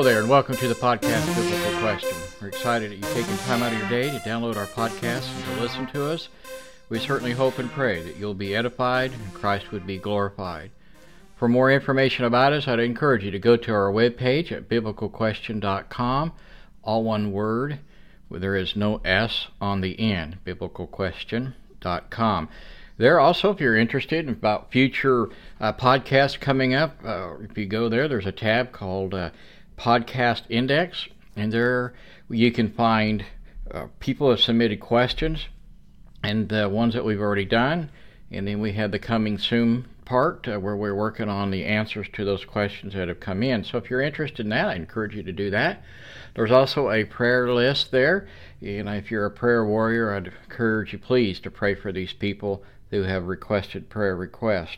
Hello 0.00 0.10
there, 0.10 0.22
and 0.22 0.30
welcome 0.30 0.56
to 0.56 0.66
the 0.66 0.74
podcast 0.74 1.26
Biblical 1.36 1.78
Question. 1.82 2.16
We're 2.40 2.48
excited 2.48 2.90
that 2.90 2.96
you've 2.96 3.12
taken 3.12 3.36
time 3.44 3.62
out 3.62 3.70
of 3.70 3.78
your 3.78 3.90
day 3.90 4.10
to 4.10 4.18
download 4.20 4.56
our 4.56 4.64
podcast 4.64 5.30
and 5.36 5.44
to 5.44 5.60
listen 5.60 5.86
to 5.88 6.06
us. 6.06 6.30
We 6.88 6.98
certainly 6.98 7.32
hope 7.32 7.58
and 7.58 7.70
pray 7.70 8.02
that 8.04 8.16
you'll 8.16 8.32
be 8.32 8.56
edified 8.56 9.12
and 9.12 9.34
Christ 9.34 9.72
would 9.72 9.86
be 9.86 9.98
glorified. 9.98 10.70
For 11.36 11.48
more 11.48 11.70
information 11.70 12.24
about 12.24 12.54
us, 12.54 12.66
I'd 12.66 12.80
encourage 12.80 13.24
you 13.24 13.30
to 13.30 13.38
go 13.38 13.58
to 13.58 13.74
our 13.74 13.92
webpage 13.92 14.50
at 14.50 14.70
biblicalquestion.com, 14.70 16.32
all 16.82 17.04
one 17.04 17.30
word, 17.30 17.80
where 18.28 18.40
there 18.40 18.56
is 18.56 18.74
no 18.74 19.02
S 19.04 19.48
on 19.60 19.82
the 19.82 20.00
end, 20.00 20.38
biblicalquestion.com. 20.46 22.48
There 22.96 23.20
also, 23.20 23.50
if 23.50 23.60
you're 23.60 23.76
interested 23.76 24.26
in 24.26 24.32
about 24.32 24.72
future 24.72 25.28
uh, 25.60 25.74
podcasts 25.74 26.40
coming 26.40 26.72
up, 26.74 26.96
uh, 27.04 27.34
if 27.40 27.58
you 27.58 27.66
go 27.66 27.90
there, 27.90 28.08
there's 28.08 28.26
a 28.26 28.32
tab 28.32 28.72
called 28.72 29.14
uh, 29.14 29.30
Podcast 29.80 30.42
Index, 30.50 31.08
and 31.36 31.50
there 31.50 31.94
you 32.28 32.52
can 32.52 32.70
find 32.70 33.24
uh, 33.70 33.86
people 33.98 34.28
have 34.28 34.40
submitted 34.40 34.78
questions 34.78 35.48
and 36.22 36.50
the 36.50 36.68
ones 36.68 36.92
that 36.92 37.02
we've 37.02 37.20
already 37.20 37.46
done, 37.46 37.90
and 38.30 38.46
then 38.46 38.60
we 38.60 38.72
have 38.72 38.90
the 38.90 38.98
coming 38.98 39.38
soon 39.38 39.86
part 40.04 40.46
uh, 40.46 40.58
where 40.58 40.76
we're 40.76 40.94
working 40.94 41.30
on 41.30 41.50
the 41.50 41.64
answers 41.64 42.06
to 42.12 42.26
those 42.26 42.44
questions 42.44 42.92
that 42.92 43.08
have 43.08 43.20
come 43.20 43.42
in. 43.42 43.64
So 43.64 43.78
if 43.78 43.88
you're 43.88 44.02
interested 44.02 44.44
in 44.44 44.50
that, 44.50 44.68
I 44.68 44.74
encourage 44.74 45.16
you 45.16 45.22
to 45.22 45.32
do 45.32 45.48
that. 45.48 45.82
There's 46.34 46.50
also 46.50 46.90
a 46.90 47.04
prayer 47.04 47.50
list 47.50 47.90
there, 47.90 48.28
and 48.60 48.86
if 48.86 49.10
you're 49.10 49.24
a 49.24 49.30
prayer 49.30 49.64
warrior, 49.64 50.14
I'd 50.14 50.30
encourage 50.44 50.92
you 50.92 50.98
please 50.98 51.40
to 51.40 51.50
pray 51.50 51.74
for 51.74 51.90
these 51.90 52.12
people 52.12 52.62
who 52.90 53.04
have 53.04 53.28
requested 53.28 53.88
prayer 53.88 54.14
request. 54.14 54.76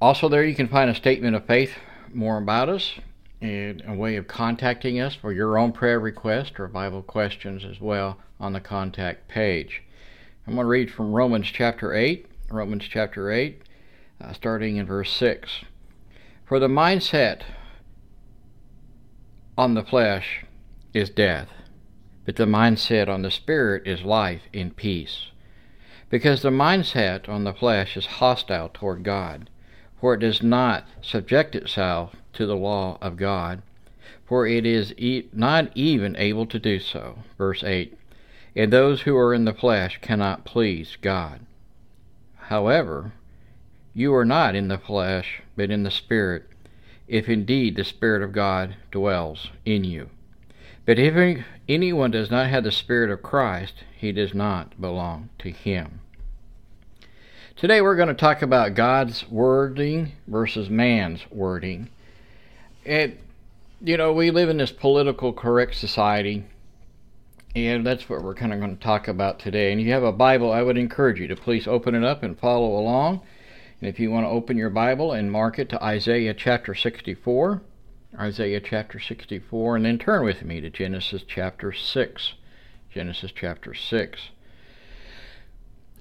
Also, 0.00 0.26
there 0.30 0.42
you 0.42 0.54
can 0.54 0.68
find 0.68 0.88
a 0.88 0.94
statement 0.94 1.36
of 1.36 1.44
faith 1.44 1.74
more 2.14 2.38
about 2.38 2.70
us 2.70 2.94
and 3.40 3.82
a 3.86 3.94
way 3.94 4.16
of 4.16 4.26
contacting 4.26 4.98
us 4.98 5.14
for 5.14 5.32
your 5.32 5.58
own 5.58 5.72
prayer 5.72 6.00
request 6.00 6.58
or 6.58 6.68
Bible 6.68 7.02
questions 7.02 7.64
as 7.64 7.80
well 7.80 8.18
on 8.40 8.52
the 8.52 8.60
contact 8.60 9.28
page. 9.28 9.82
I'm 10.46 10.54
going 10.54 10.64
to 10.64 10.68
read 10.68 10.90
from 10.90 11.12
Romans 11.12 11.48
chapter 11.52 11.92
8, 11.92 12.26
Romans 12.50 12.84
chapter 12.88 13.30
8, 13.30 13.62
uh, 14.20 14.32
starting 14.32 14.76
in 14.76 14.86
verse 14.86 15.12
6. 15.12 15.64
For 16.44 16.58
the 16.58 16.68
mindset 16.68 17.42
on 19.58 19.74
the 19.74 19.82
flesh 19.82 20.44
is 20.94 21.10
death, 21.10 21.48
but 22.24 22.36
the 22.36 22.44
mindset 22.44 23.08
on 23.08 23.22
the 23.22 23.30
spirit 23.30 23.86
is 23.86 24.02
life 24.02 24.42
in 24.52 24.70
peace. 24.70 25.28
Because 26.08 26.42
the 26.42 26.50
mindset 26.50 27.28
on 27.28 27.44
the 27.44 27.52
flesh 27.52 27.96
is 27.96 28.06
hostile 28.06 28.70
toward 28.72 29.02
God, 29.02 29.50
for 30.00 30.14
it 30.14 30.20
does 30.20 30.42
not 30.42 30.86
subject 31.02 31.56
itself 31.56 32.14
to 32.36 32.46
the 32.46 32.56
law 32.56 32.98
of 33.00 33.16
God, 33.16 33.62
for 34.24 34.46
it 34.46 34.64
is 34.64 34.94
e- 34.96 35.28
not 35.32 35.70
even 35.74 36.16
able 36.16 36.46
to 36.46 36.58
do 36.58 36.78
so. 36.78 37.18
Verse 37.36 37.62
8 37.64 37.96
And 38.54 38.72
those 38.72 39.02
who 39.02 39.16
are 39.16 39.34
in 39.34 39.44
the 39.44 39.52
flesh 39.52 39.98
cannot 40.00 40.44
please 40.44 40.96
God. 41.00 41.40
However, 42.36 43.12
you 43.94 44.14
are 44.14 44.24
not 44.24 44.54
in 44.54 44.68
the 44.68 44.78
flesh, 44.78 45.42
but 45.56 45.70
in 45.70 45.82
the 45.82 45.90
Spirit, 45.90 46.44
if 47.08 47.28
indeed 47.28 47.76
the 47.76 47.84
Spirit 47.84 48.22
of 48.22 48.32
God 48.32 48.76
dwells 48.90 49.48
in 49.64 49.84
you. 49.84 50.10
But 50.84 50.98
if 50.98 51.44
anyone 51.68 52.10
does 52.12 52.30
not 52.30 52.48
have 52.48 52.62
the 52.62 52.70
Spirit 52.70 53.10
of 53.10 53.22
Christ, 53.22 53.84
he 53.96 54.12
does 54.12 54.34
not 54.34 54.80
belong 54.80 55.30
to 55.38 55.50
him. 55.50 56.00
Today 57.56 57.80
we're 57.80 57.96
going 57.96 58.08
to 58.08 58.14
talk 58.14 58.42
about 58.42 58.74
God's 58.74 59.26
wording 59.28 60.12
versus 60.28 60.68
man's 60.68 61.22
wording. 61.30 61.88
And, 62.86 63.18
you 63.80 63.96
know, 63.96 64.12
we 64.12 64.30
live 64.30 64.48
in 64.48 64.58
this 64.58 64.70
political 64.70 65.32
correct 65.32 65.74
society, 65.74 66.44
and 67.56 67.84
that's 67.84 68.08
what 68.08 68.22
we're 68.22 68.34
kind 68.34 68.52
of 68.52 68.60
going 68.60 68.76
to 68.76 68.82
talk 68.82 69.08
about 69.08 69.40
today. 69.40 69.72
And 69.72 69.80
if 69.80 69.86
you 69.88 69.92
have 69.92 70.04
a 70.04 70.12
Bible, 70.12 70.52
I 70.52 70.62
would 70.62 70.78
encourage 70.78 71.18
you 71.18 71.26
to 71.26 71.34
please 71.34 71.66
open 71.66 71.96
it 71.96 72.04
up 72.04 72.22
and 72.22 72.38
follow 72.38 72.78
along. 72.78 73.22
And 73.80 73.88
if 73.88 73.98
you 73.98 74.12
want 74.12 74.24
to 74.24 74.30
open 74.30 74.56
your 74.56 74.70
Bible 74.70 75.12
and 75.12 75.32
mark 75.32 75.58
it 75.58 75.68
to 75.70 75.82
Isaiah 75.82 76.32
chapter 76.32 76.76
64, 76.76 77.60
Isaiah 78.20 78.60
chapter 78.60 79.00
64, 79.00 79.76
and 79.76 79.84
then 79.84 79.98
turn 79.98 80.24
with 80.24 80.44
me 80.44 80.60
to 80.60 80.70
Genesis 80.70 81.22
chapter 81.26 81.72
6. 81.72 82.34
Genesis 82.94 83.32
chapter 83.34 83.74
6. 83.74 84.20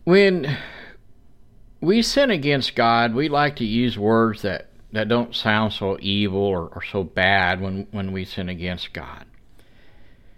When 0.03 0.56
we 1.81 2.03
sin 2.03 2.29
against 2.29 2.75
God, 2.75 3.16
we 3.16 3.28
like 3.28 3.56
to 3.56 3.66
use 3.66 3.97
words 3.97 4.44
that, 4.44 4.69
that 4.95 5.07
don't 5.07 5.35
sound 5.35 5.73
so 5.73 5.97
evil 6.00 6.41
or, 6.41 6.67
or 6.69 6.83
so 6.83 7.03
bad 7.03 7.61
when, 7.61 7.88
when 7.91 8.11
we 8.11 8.25
sin 8.25 8.50
against 8.50 8.94
God. 8.94 9.25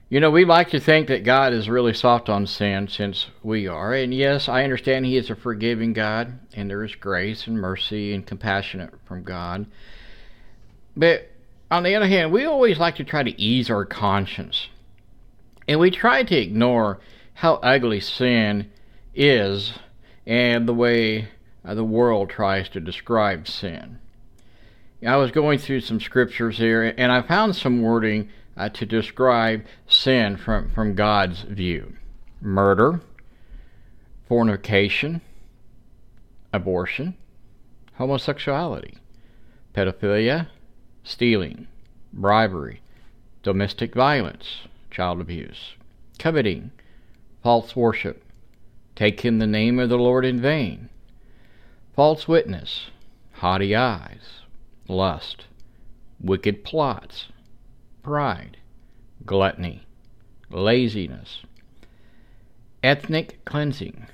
You 0.09 0.21
know, 0.21 0.31
we 0.31 0.45
like 0.45 0.69
to 0.69 0.79
think 0.79 1.07
that 1.07 1.25
God 1.25 1.51
is 1.53 1.67
really 1.67 1.93
soft 1.93 2.29
on 2.29 2.47
sin 2.47 2.87
since 2.87 3.27
we 3.43 3.67
are. 3.67 3.93
And 3.93 4.13
yes, 4.13 4.47
I 4.47 4.63
understand 4.63 5.05
He 5.05 5.17
is 5.17 5.29
a 5.29 5.35
forgiving 5.35 5.91
God, 5.91 6.39
and 6.53 6.69
there 6.69 6.83
is 6.83 6.95
grace 6.95 7.45
and 7.45 7.59
mercy 7.59 8.13
and 8.13 8.25
compassionate 8.25 8.93
from 9.05 9.23
God. 9.23 9.65
But 10.95 11.29
on 11.69 11.83
the 11.83 11.95
other 11.95 12.07
hand, 12.07 12.31
we 12.31 12.45
always 12.45 12.79
like 12.79 12.95
to 12.95 13.03
try 13.03 13.23
to 13.23 13.41
ease 13.41 13.69
our 13.69 13.83
conscience. 13.83 14.69
And 15.67 15.79
we 15.79 15.91
try 15.91 16.23
to 16.23 16.37
ignore 16.37 16.99
how 17.33 17.55
ugly 17.55 17.99
sin 17.99 18.71
is 19.13 19.73
and 20.25 20.67
the 20.67 20.73
way 20.73 21.27
uh, 21.65 21.73
the 21.75 21.83
world 21.83 22.29
tries 22.29 22.69
to 22.69 22.79
describe 22.79 23.47
sin. 23.47 23.99
I 25.05 25.15
was 25.17 25.31
going 25.31 25.59
through 25.59 25.81
some 25.81 25.99
scriptures 25.99 26.57
here, 26.57 26.93
and 26.97 27.11
I 27.11 27.21
found 27.21 27.55
some 27.55 27.81
wording 27.81 28.29
uh, 28.55 28.69
to 28.69 28.85
describe 28.85 29.63
sin 29.87 30.37
from, 30.37 30.71
from 30.71 30.95
God's 30.95 31.41
view. 31.41 31.93
Murder, 32.41 33.01
fornication, 34.27 35.21
abortion, 36.51 37.15
homosexuality, 37.99 38.97
pedophilia, 39.75 40.47
stealing, 41.03 41.67
bribery, 42.11 42.81
domestic 43.43 43.93
violence, 43.93 44.61
child 44.89 45.21
abuse, 45.21 45.75
coveting, 46.17 46.71
false 47.43 47.75
worship, 47.75 48.23
taking 48.95 49.37
the 49.37 49.45
name 49.45 49.77
of 49.77 49.89
the 49.89 49.97
Lord 49.97 50.25
in 50.25 50.41
vain, 50.41 50.89
false 51.95 52.27
witness, 52.27 52.89
haughty 53.33 53.75
eyes, 53.75 54.41
lust, 54.87 55.45
wicked 56.19 56.63
plots, 56.63 57.27
pride, 58.03 58.57
gluttony, 59.25 59.85
laziness, 60.49 61.41
ethnic 62.83 63.43
cleansing, 63.45 64.05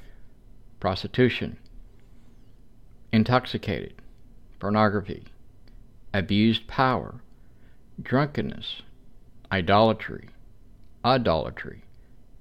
prostitution, 0.80 1.58
intoxicated, 3.12 3.94
pornography, 4.60 5.24
abused 6.14 6.68
power, 6.68 7.16
drunkenness, 8.02 8.82
idolatry, 9.52 10.30
idolatry, 11.06 11.84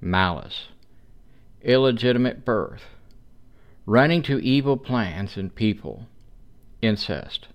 malice, 0.01 0.69
illegitimate 1.63 2.45
birth, 2.45 2.85
running 3.85 4.23
to 4.23 4.43
evil 4.43 4.77
plans 4.77 5.37
and 5.37 5.55
people, 5.55 6.07
incest, 6.81 7.49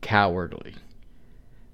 cowardly. 0.00 0.74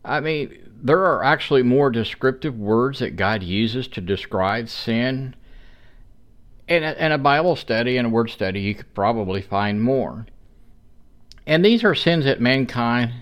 I 0.05 0.21
mean, 0.21 0.71
there 0.83 1.01
are 1.01 1.25
actually 1.25 1.63
more 1.63 1.91
descriptive 1.91 2.59
words 2.59 2.99
that 2.99 3.17
God 3.17 3.43
uses 3.43 3.89
to 3.89 4.01
describe 4.01 4.69
sin. 4.69 5.35
In 6.69 6.83
a, 6.83 6.93
in 6.93 7.13
a 7.13 7.19
Bible 7.19 7.57
study 7.57 7.97
and 7.97 8.07
a 8.07 8.11
word 8.11 8.31
study, 8.31 8.61
you 8.61 8.75
could 8.75 8.95
probably 8.95 9.41
find 9.41 9.83
more. 9.83 10.27
And 11.47 11.65
these 11.65 11.85
are 11.85 11.95
sins 11.95 12.25
that 12.25 12.41
mankind 12.41 13.13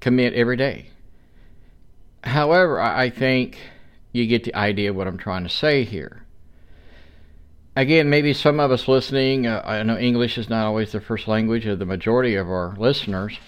commit 0.00 0.34
every 0.34 0.56
day. 0.56 0.90
However, 2.22 2.80
I 2.80 3.10
think 3.10 3.58
you 4.12 4.26
get 4.26 4.44
the 4.44 4.54
idea 4.54 4.90
of 4.90 4.96
what 4.96 5.06
I'm 5.06 5.18
trying 5.18 5.42
to 5.42 5.50
say 5.50 5.84
here. 5.84 6.24
Again, 7.76 8.08
maybe 8.08 8.32
some 8.32 8.60
of 8.60 8.70
us 8.70 8.86
listening, 8.86 9.48
uh, 9.48 9.60
I 9.64 9.82
know 9.82 9.98
English 9.98 10.38
is 10.38 10.48
not 10.48 10.64
always 10.64 10.92
the 10.92 11.00
first 11.00 11.26
language 11.26 11.66
of 11.66 11.80
the 11.80 11.84
majority 11.84 12.36
of 12.36 12.48
our 12.48 12.76
listeners, 12.78 13.38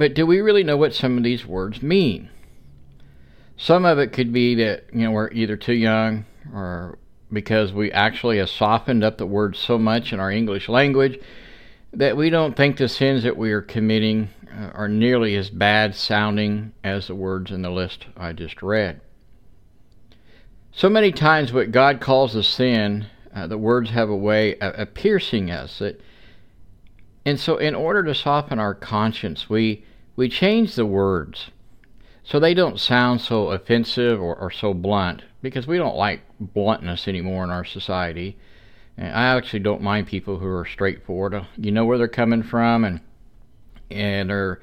but 0.00 0.14
do 0.14 0.24
we 0.24 0.40
really 0.40 0.64
know 0.64 0.78
what 0.78 0.94
some 0.94 1.18
of 1.18 1.24
these 1.24 1.44
words 1.44 1.82
mean? 1.82 2.30
Some 3.58 3.84
of 3.84 3.98
it 3.98 4.14
could 4.14 4.32
be 4.32 4.54
that, 4.54 4.84
you 4.94 5.00
know, 5.00 5.10
we're 5.10 5.30
either 5.30 5.58
too 5.58 5.74
young 5.74 6.24
or 6.54 6.98
because 7.30 7.74
we 7.74 7.92
actually 7.92 8.38
have 8.38 8.48
softened 8.48 9.04
up 9.04 9.18
the 9.18 9.26
words 9.26 9.58
so 9.58 9.76
much 9.76 10.14
in 10.14 10.18
our 10.18 10.30
English 10.30 10.70
language 10.70 11.20
that 11.92 12.16
we 12.16 12.30
don't 12.30 12.56
think 12.56 12.78
the 12.78 12.88
sins 12.88 13.24
that 13.24 13.36
we 13.36 13.52
are 13.52 13.60
committing 13.60 14.30
uh, 14.50 14.70
are 14.72 14.88
nearly 14.88 15.36
as 15.36 15.50
bad 15.50 15.94
sounding 15.94 16.72
as 16.82 17.08
the 17.08 17.14
words 17.14 17.50
in 17.50 17.60
the 17.60 17.68
list 17.68 18.06
I 18.16 18.32
just 18.32 18.62
read. 18.62 19.02
So 20.72 20.88
many 20.88 21.12
times, 21.12 21.52
what 21.52 21.72
God 21.72 22.00
calls 22.00 22.34
a 22.34 22.42
sin, 22.42 23.04
uh, 23.34 23.48
the 23.48 23.58
words 23.58 23.90
have 23.90 24.08
a 24.08 24.16
way 24.16 24.54
of, 24.60 24.72
of 24.76 24.94
piercing 24.94 25.50
us. 25.50 25.78
That, 25.78 26.00
and 27.26 27.38
so, 27.38 27.58
in 27.58 27.74
order 27.74 28.02
to 28.04 28.14
soften 28.14 28.58
our 28.58 28.74
conscience, 28.74 29.50
we 29.50 29.84
we 30.20 30.28
change 30.28 30.74
the 30.74 30.84
words 30.84 31.50
so 32.22 32.38
they 32.38 32.52
don't 32.52 32.78
sound 32.78 33.22
so 33.22 33.52
offensive 33.52 34.20
or, 34.20 34.36
or 34.36 34.50
so 34.50 34.74
blunt 34.74 35.22
because 35.40 35.66
we 35.66 35.78
don't 35.78 35.96
like 35.96 36.20
bluntness 36.38 37.08
anymore 37.08 37.42
in 37.42 37.48
our 37.48 37.64
society. 37.64 38.36
And 38.98 39.14
I 39.14 39.34
actually 39.34 39.60
don't 39.60 39.80
mind 39.80 40.08
people 40.08 40.36
who 40.36 40.46
are 40.46 40.66
straightforward. 40.66 41.46
You 41.56 41.72
know 41.72 41.86
where 41.86 41.96
they're 41.96 42.06
coming 42.06 42.42
from, 42.42 42.84
and 42.84 43.00
and 43.90 44.30
are 44.30 44.60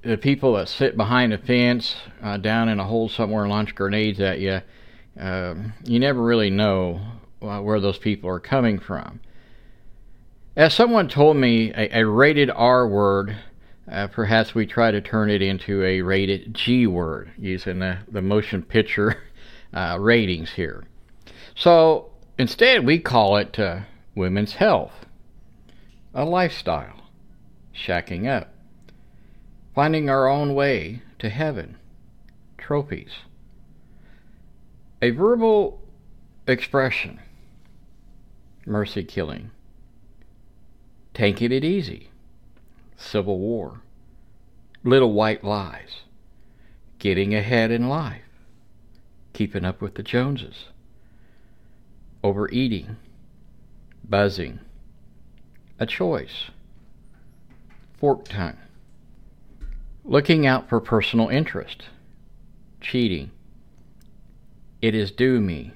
the 0.00 0.16
people 0.16 0.54
that 0.54 0.70
sit 0.70 0.96
behind 0.96 1.34
a 1.34 1.38
fence 1.38 1.94
uh, 2.22 2.38
down 2.38 2.70
in 2.70 2.80
a 2.80 2.84
hole 2.84 3.10
somewhere 3.10 3.42
and 3.42 3.50
launch 3.50 3.74
grenades 3.74 4.20
at 4.20 4.38
you. 4.40 4.62
Uh, 5.20 5.54
you 5.84 6.00
never 6.00 6.22
really 6.22 6.48
know 6.48 7.02
uh, 7.42 7.60
where 7.60 7.78
those 7.78 7.98
people 7.98 8.30
are 8.30 8.40
coming 8.40 8.78
from. 8.78 9.20
As 10.56 10.72
someone 10.72 11.08
told 11.08 11.36
me, 11.36 11.72
a, 11.74 12.00
a 12.00 12.06
rated 12.06 12.50
R 12.50 12.88
word, 12.88 13.36
uh, 13.90 14.06
perhaps 14.08 14.54
we 14.54 14.66
try 14.66 14.90
to 14.90 15.00
turn 15.00 15.30
it 15.30 15.42
into 15.42 15.82
a 15.82 16.02
rated 16.02 16.54
G 16.54 16.86
word 16.86 17.30
using 17.38 17.78
the, 17.78 17.98
the 18.10 18.22
motion 18.22 18.62
picture 18.62 19.22
uh, 19.72 19.96
ratings 19.98 20.52
here. 20.52 20.84
So 21.54 22.10
instead, 22.38 22.86
we 22.86 22.98
call 22.98 23.36
it 23.36 23.58
uh, 23.58 23.80
women's 24.14 24.54
health, 24.54 25.06
a 26.14 26.24
lifestyle, 26.24 27.02
shacking 27.74 28.28
up, 28.28 28.52
finding 29.74 30.10
our 30.10 30.28
own 30.28 30.54
way 30.54 31.02
to 31.18 31.28
heaven, 31.28 31.76
trophies, 32.58 33.12
a 35.00 35.10
verbal 35.10 35.80
expression, 36.46 37.20
mercy 38.66 39.04
killing, 39.04 39.50
taking 41.14 41.52
it 41.52 41.64
easy, 41.64 42.10
civil 42.98 43.38
war, 43.38 43.80
little 44.84 45.12
white 45.12 45.42
lies, 45.42 46.02
getting 46.98 47.34
ahead 47.34 47.70
in 47.70 47.88
life, 47.88 48.22
keeping 49.32 49.64
up 49.64 49.80
with 49.80 49.94
the 49.94 50.02
Joneses, 50.02 50.66
overeating, 52.22 52.96
buzzing, 54.06 54.58
a 55.78 55.86
choice, 55.86 56.50
fork 57.98 58.26
tongue, 58.26 58.58
looking 60.04 60.46
out 60.46 60.68
for 60.68 60.80
personal 60.80 61.28
interest, 61.28 61.84
cheating, 62.80 63.30
it 64.82 64.94
is 64.94 65.12
due 65.12 65.40
me, 65.40 65.72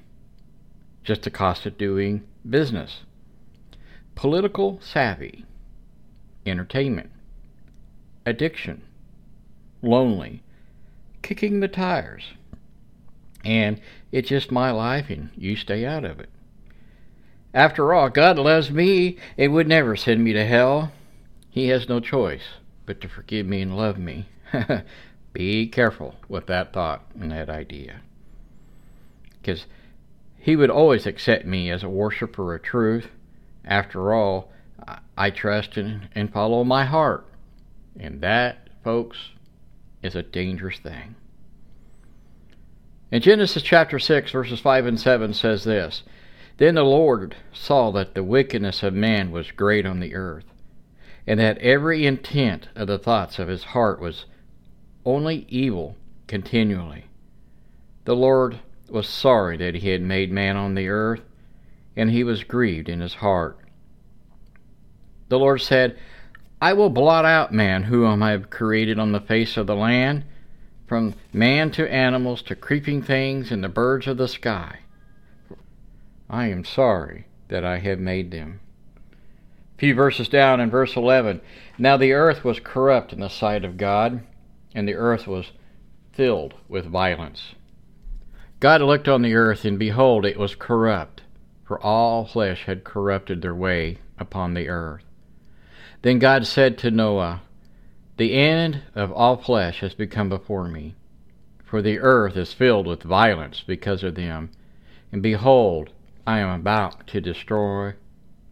just 1.05 1.23
the 1.23 1.31
cost 1.31 1.67
of 1.67 1.79
doing 1.79 2.25
business, 2.49 3.03
political 4.15 4.81
savvy, 4.83 5.45
entertainment, 6.47 7.11
addiction, 8.27 8.83
lonely, 9.83 10.43
kicking 11.23 11.61
the 11.61 11.69
tires, 11.69 12.25
and 13.45 13.81
it's 14.11 14.29
just 14.29 14.53
my 14.53 14.71
life 14.71 15.11
and 15.11 15.31
you 15.37 15.57
stay 15.57 15.85
out 15.85 16.05
of 16.05 16.21
it. 16.21 16.29
After 17.55 17.93
all, 17.93 18.09
God 18.09 18.39
loves 18.39 18.71
me 18.71 19.19
and 19.37 19.53
would 19.53 19.69
never 19.69 19.97
send 19.97 20.25
me 20.25 20.33
to 20.33 20.45
hell. 20.45 20.93
He 21.51 21.69
has 21.69 21.89
no 21.89 22.01
choice 22.01 22.45
but 22.87 23.01
to 23.01 23.09
forgive 23.09 23.47
me 23.47 23.61
and 23.61 23.77
love 23.77 23.99
me. 23.99 24.29
Be 25.33 25.67
careful 25.67 26.17
with 26.29 26.47
that 26.47 26.73
thought 26.73 27.05
and 27.19 27.31
that 27.31 27.51
idea. 27.51 28.01
Because 29.41 29.67
He 30.39 30.57
would 30.57 30.71
always 30.71 31.07
accept 31.07 31.45
me 31.45 31.71
as 31.71 31.83
a 31.83 31.89
worshiper 31.89 32.55
of 32.55 32.63
truth. 32.63 33.09
After 33.65 34.13
all, 34.15 34.51
I 35.17 35.31
trust 35.31 35.77
and, 35.77 36.09
and 36.15 36.33
follow 36.33 36.65
my 36.65 36.85
heart. 36.85 37.27
And 37.99 38.21
that, 38.21 38.69
folks, 38.83 39.19
is 40.03 40.15
a 40.15 40.23
dangerous 40.23 40.79
thing. 40.79 41.15
In 43.11 43.21
Genesis 43.21 43.63
chapter 43.63 43.99
6, 43.99 44.33
verses 44.33 44.61
5 44.61 44.87
and 44.87 44.99
7 44.99 45.35
says 45.35 45.65
this 45.65 46.03
Then 46.57 46.75
the 46.75 46.83
Lord 46.83 47.37
saw 47.53 47.91
that 47.93 48.15
the 48.15 48.25
wickedness 48.25 48.83
of 48.83 48.95
man 48.95 49.31
was 49.31 49.51
great 49.51 49.85
on 49.85 50.01
the 50.01 50.15
earth, 50.15 50.47
and 51.27 51.39
that 51.39 51.59
every 51.59 52.07
intent 52.07 52.69
of 52.75 52.87
the 52.87 52.99
thoughts 52.99 53.39
of 53.39 53.49
his 53.49 53.65
heart 53.65 54.01
was 54.01 54.25
only 55.05 55.45
evil 55.49 55.97
continually. 56.27 57.05
The 58.05 58.17
Lord 58.17 58.59
was 58.89 59.09
sorry 59.09 59.57
that 59.59 59.77
he 59.77 59.91
had 59.91 60.03
made 60.03 60.33
man 60.33 60.57
on 60.57 60.75
the 60.75 60.89
earth, 60.89 61.23
and 61.95 62.11
he 62.11 62.25
was 62.25 62.45
grieved 62.45 62.89
in 62.89 63.01
his 63.01 63.15
heart. 63.15 63.59
The 65.33 65.39
Lord 65.39 65.63
said, 65.63 65.97
I 66.61 66.75
will 66.75 66.91
blot 66.91 67.25
out 67.25 67.55
man 67.55 67.85
whom 67.85 68.23
I 68.23 68.33
have 68.33 68.51
created 68.51 68.99
on 68.99 69.13
the 69.13 69.21
face 69.21 69.57
of 69.57 69.67
the 69.67 69.75
land 69.75 70.25
from 70.87 71.15
man 71.33 71.71
to 71.71 71.91
animals 71.91 72.43
to 72.43 72.55
creeping 72.55 73.01
things 73.01 73.51
and 73.51 73.65
the 73.65 73.71
birds 73.71 74.07
of 74.07 74.19
the 74.19 74.29
sky. 74.29 74.81
I 76.29 76.49
am 76.49 76.67
sorry 76.67 77.29
that 77.49 77.65
I 77.65 77.79
have 77.79 77.99
made 77.99 78.31
them. 78.31 78.61
A 79.07 79.79
few 79.79 79.95
verses 79.95 80.29
down 80.29 80.61
in 80.61 80.69
verse 80.69 80.97
11 80.97 81.41
Now 81.79 81.97
the 81.97 82.13
earth 82.13 82.45
was 82.45 82.61
corrupt 82.61 83.15
in 83.15 83.21
the 83.21 83.31
sight 83.31 83.65
of 83.65 83.79
God, 83.79 84.21
and 84.75 84.87
the 84.87 84.97
earth 84.97 85.27
was 85.27 85.53
filled 86.13 86.53
with 86.69 86.85
violence. 86.85 87.55
God 88.61 88.83
looked 88.83 89.09
on 89.09 89.23
the 89.23 89.35
earth, 89.35 89.65
and 89.65 89.79
behold, 89.79 90.27
it 90.27 90.39
was 90.39 90.55
corrupt, 90.55 91.23
for 91.65 91.83
all 91.83 92.27
flesh 92.27 92.65
had 92.67 92.85
corrupted 92.85 93.41
their 93.41 93.55
way 93.55 93.97
upon 94.19 94.53
the 94.53 94.69
earth. 94.69 95.05
Then 96.03 96.19
God 96.19 96.47
said 96.47 96.79
to 96.79 96.91
Noah, 96.91 97.43
the 98.17 98.35
end 98.35 98.83
of 98.95 99.11
all 99.13 99.37
flesh 99.37 99.81
has 99.81 99.95
become 99.95 100.29
before 100.29 100.69
me, 100.69 100.95
for 101.65 101.81
the 101.81 101.99
earth 101.99 102.37
is 102.37 102.53
filled 102.53 102.87
with 102.87 103.03
violence 103.03 103.65
because 103.67 104.03
of 104.03 104.15
them. 104.15 104.51
And 105.11 105.23
behold, 105.23 105.91
I 106.27 106.39
am 106.39 106.61
about 106.61 107.07
to 107.09 107.21
destroy 107.21 107.95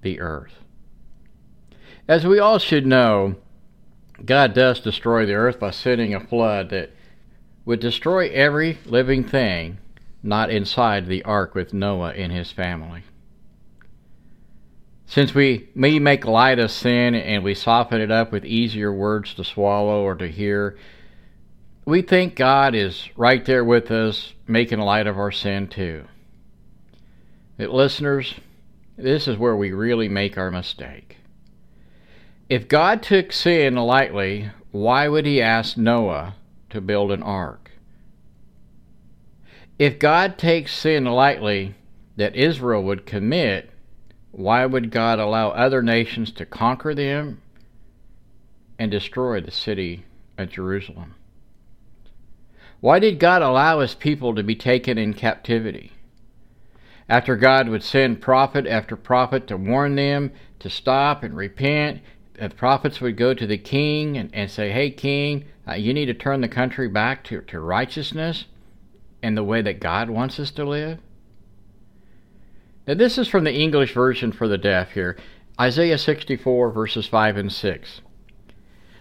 the 0.03 0.21
earth. 0.21 0.55
As 2.09 2.27
we 2.27 2.39
all 2.39 2.59
should 2.59 2.87
know, 2.87 3.37
God 4.25 4.55
does 4.55 4.81
destroy 4.81 5.27
the 5.27 5.35
earth 5.35 5.61
by 5.61 5.71
sending 5.71 6.15
a 6.15 6.21
flood 6.21 6.71
that 6.71 6.91
would 7.65 7.81
destroy 7.81 8.29
every 8.31 8.79
living 8.87 9.25
thing 9.25 9.79
not 10.23 10.51
inside 10.51 11.07
the 11.07 11.23
ark 11.25 11.55
with 11.55 11.73
Noah 11.73 12.11
and 12.11 12.33
his 12.33 12.53
family. 12.53 13.05
Since 15.11 15.35
we 15.35 15.69
may 15.75 15.99
make 15.99 16.25
light 16.25 16.61
of 16.61 16.71
sin 16.71 17.17
and 17.17 17.43
we 17.43 17.57
soften 17.57 18.01
it 18.01 18.13
up 18.13 18.31
with 18.31 18.45
easier 18.45 18.93
words 18.93 19.35
to 19.35 19.43
swallow 19.43 20.05
or 20.05 20.15
to 20.15 20.29
hear, 20.29 20.79
we 21.85 22.01
think 22.01 22.37
God 22.37 22.77
is 22.77 23.09
right 23.17 23.45
there 23.45 23.65
with 23.65 23.91
us, 23.91 24.35
making 24.47 24.79
light 24.79 25.09
of 25.09 25.19
our 25.19 25.33
sin 25.33 25.67
too. 25.67 26.05
But 27.57 27.71
listeners, 27.71 28.37
this 28.97 29.27
is 29.27 29.37
where 29.37 29.57
we 29.57 29.73
really 29.73 30.09
make 30.09 30.39
our 30.39 30.53
mistake. 30.53 31.17
If 32.49 32.69
God 32.69 33.03
took 33.03 33.33
sin 33.33 33.75
lightly, 33.75 34.53
why 34.71 35.09
would 35.09 35.27
he 35.27 35.43
ask 35.43 35.77
Noah 35.77 36.37
to 36.69 36.81
build 36.81 37.11
an 37.11 37.25
ark? 37.25 37.73
If 39.77 39.99
God 39.99 40.39
takes 40.39 40.73
sin 40.73 41.05
lightly 41.05 41.75
that 42.15 42.37
Israel 42.37 42.85
would 42.85 43.07
commit, 43.07 43.71
why 44.33 44.65
would 44.65 44.91
God 44.91 45.19
allow 45.19 45.51
other 45.51 45.83
nations 45.83 46.31
to 46.33 46.47
conquer 46.47 46.95
them 46.95 47.41
and 48.79 48.91
destroy 48.91 49.41
the 49.41 49.51
city 49.51 50.05
of 50.39 50.51
Jerusalem? 50.51 51.15
Why 52.81 52.99
did 52.99 53.19
God 53.19 53.43
allow 53.43 53.81
his 53.81 53.95
people 53.95 54.35
to 54.35 54.43
be 54.43 54.55
taken 54.55 54.97
in 54.97 55.15
captivity? 55.15 55.93
After 57.09 57.37
God 57.37 57.69
would 57.69 57.83
send 57.83 58.23
prophet 58.23 58.67
after 58.67 58.97
prophet 58.97 59.49
to 59.49 59.57
warn 59.57 59.97
them 59.97 60.33
to 60.61 60.71
stop 60.71 61.23
and 61.23 61.37
repent, 61.37 62.01
the 62.35 62.49
prophets 62.49 63.01
would 63.01 63.17
go 63.17 63.35
to 63.35 63.47
the 63.47 63.59
king 63.59 64.17
and, 64.17 64.31
and 64.33 64.51
say, 64.51 64.71
Hey, 64.71 64.91
king, 64.91 65.45
uh, 65.69 65.75
you 65.75 65.93
need 65.93 66.07
to 66.07 66.15
turn 66.15 66.41
the 66.41 66.49
country 66.49 66.89
back 66.89 67.25
to, 67.25 67.43
to 67.43 67.61
righteousness 67.61 68.47
and 69.23 69.37
the 69.37 69.45
way 69.45 69.61
that 69.61 69.81
God 69.81 70.09
wants 70.09 70.41
us 70.41 70.51
to 70.53 70.65
live. 70.65 70.99
Now, 72.87 72.95
this 72.95 73.19
is 73.19 73.29
from 73.29 73.45
the 73.45 73.55
English 73.55 73.93
version 73.93 74.33
for 74.33 74.49
the 74.49 74.59
deaf 74.59 74.93
here 74.93 75.17
Isaiah 75.61 75.99
64, 75.99 76.71
verses 76.71 77.07
5 77.07 77.37
and 77.37 77.53
6. 77.53 78.01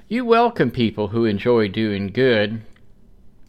You 0.10 0.26
welcome 0.26 0.72
people 0.72 1.10
who 1.10 1.24
enjoy 1.24 1.70
doing 1.70 2.08
good 2.08 2.62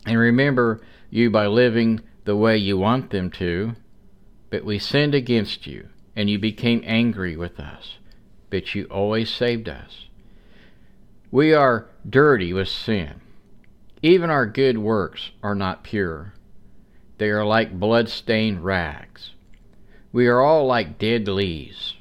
and 0.06 0.18
remember 0.18 0.80
you 1.10 1.30
by 1.30 1.46
living 1.48 2.00
the 2.24 2.36
way 2.36 2.56
you 2.56 2.78
want 2.78 3.10
them 3.10 3.30
to, 3.32 3.74
but 4.50 4.64
we 4.64 4.78
sinned 4.78 5.14
against 5.14 5.66
you, 5.66 5.88
and 6.14 6.30
you 6.30 6.38
became 6.38 6.82
angry 6.84 7.36
with 7.36 7.58
us, 7.58 7.98
but 8.50 8.74
you 8.74 8.84
always 8.84 9.30
saved 9.30 9.68
us. 9.68 10.06
We 11.32 11.52
are 11.52 11.88
dirty 12.08 12.52
with 12.52 12.68
sin. 12.68 13.20
Even 14.02 14.30
our 14.30 14.46
good 14.46 14.78
works 14.78 15.30
are 15.42 15.54
not 15.56 15.82
pure. 15.82 16.34
They 17.18 17.30
are 17.30 17.44
like 17.44 17.80
blood-stained 17.80 18.64
rags. 18.64 19.32
We 20.12 20.26
are 20.26 20.40
all 20.40 20.66
like 20.66 20.98
dead 20.98 21.28
leaves. 21.28 21.96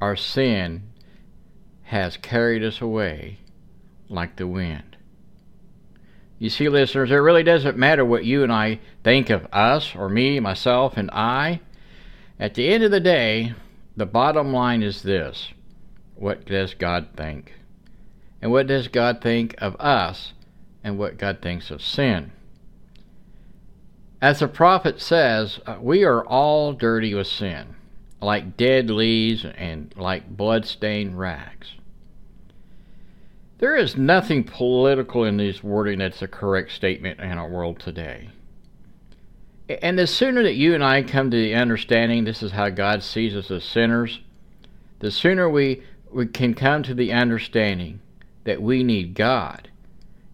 Our 0.00 0.16
sin 0.16 0.84
has 1.84 2.16
carried 2.16 2.62
us 2.62 2.80
away 2.80 3.38
like 4.08 4.36
the 4.36 4.46
wind. 4.46 4.96
You 6.38 6.50
see, 6.50 6.68
listeners, 6.68 7.10
it 7.10 7.16
really 7.16 7.42
doesn't 7.44 7.76
matter 7.76 8.04
what 8.04 8.24
you 8.24 8.42
and 8.42 8.52
I 8.52 8.80
think 9.04 9.30
of 9.30 9.46
us 9.52 9.94
or 9.94 10.08
me, 10.08 10.40
myself, 10.40 10.96
and 10.96 11.10
I. 11.12 11.60
At 12.38 12.54
the 12.54 12.68
end 12.68 12.82
of 12.82 12.90
the 12.90 12.98
day, 13.00 13.54
the 13.96 14.06
bottom 14.06 14.52
line 14.52 14.82
is 14.82 15.02
this 15.02 15.52
what 16.16 16.44
does 16.44 16.74
God 16.74 17.08
think? 17.16 17.54
And 18.40 18.50
what 18.50 18.66
does 18.66 18.88
God 18.88 19.20
think 19.20 19.54
of 19.58 19.76
us? 19.76 20.32
And 20.82 20.98
what 20.98 21.16
God 21.16 21.40
thinks 21.40 21.70
of 21.70 21.80
sin? 21.80 22.32
As 24.22 24.38
the 24.38 24.46
prophet 24.46 25.00
says, 25.00 25.58
uh, 25.66 25.78
we 25.80 26.04
are 26.04 26.24
all 26.24 26.74
dirty 26.74 27.12
with 27.12 27.26
sin, 27.26 27.74
like 28.20 28.56
dead 28.56 28.88
leaves 28.88 29.44
and 29.44 29.92
like 29.96 30.36
blood-stained 30.36 31.18
rags. 31.18 31.74
There 33.58 33.74
is 33.74 33.96
nothing 33.96 34.44
political 34.44 35.24
in 35.24 35.38
this 35.38 35.64
wording 35.64 35.98
that's 35.98 36.22
a 36.22 36.28
correct 36.28 36.70
statement 36.70 37.18
in 37.18 37.32
our 37.32 37.48
world 37.48 37.80
today. 37.80 38.30
And 39.68 39.98
the 39.98 40.06
sooner 40.06 40.44
that 40.44 40.54
you 40.54 40.72
and 40.76 40.84
I 40.84 41.02
come 41.02 41.28
to 41.32 41.36
the 41.36 41.56
understanding 41.56 42.22
this 42.22 42.44
is 42.44 42.52
how 42.52 42.68
God 42.68 43.02
sees 43.02 43.34
us 43.34 43.50
as 43.50 43.64
sinners, 43.64 44.20
the 45.00 45.10
sooner 45.10 45.50
we, 45.50 45.82
we 46.12 46.26
can 46.26 46.54
come 46.54 46.84
to 46.84 46.94
the 46.94 47.12
understanding 47.12 47.98
that 48.44 48.62
we 48.62 48.84
need 48.84 49.14
God 49.14 49.68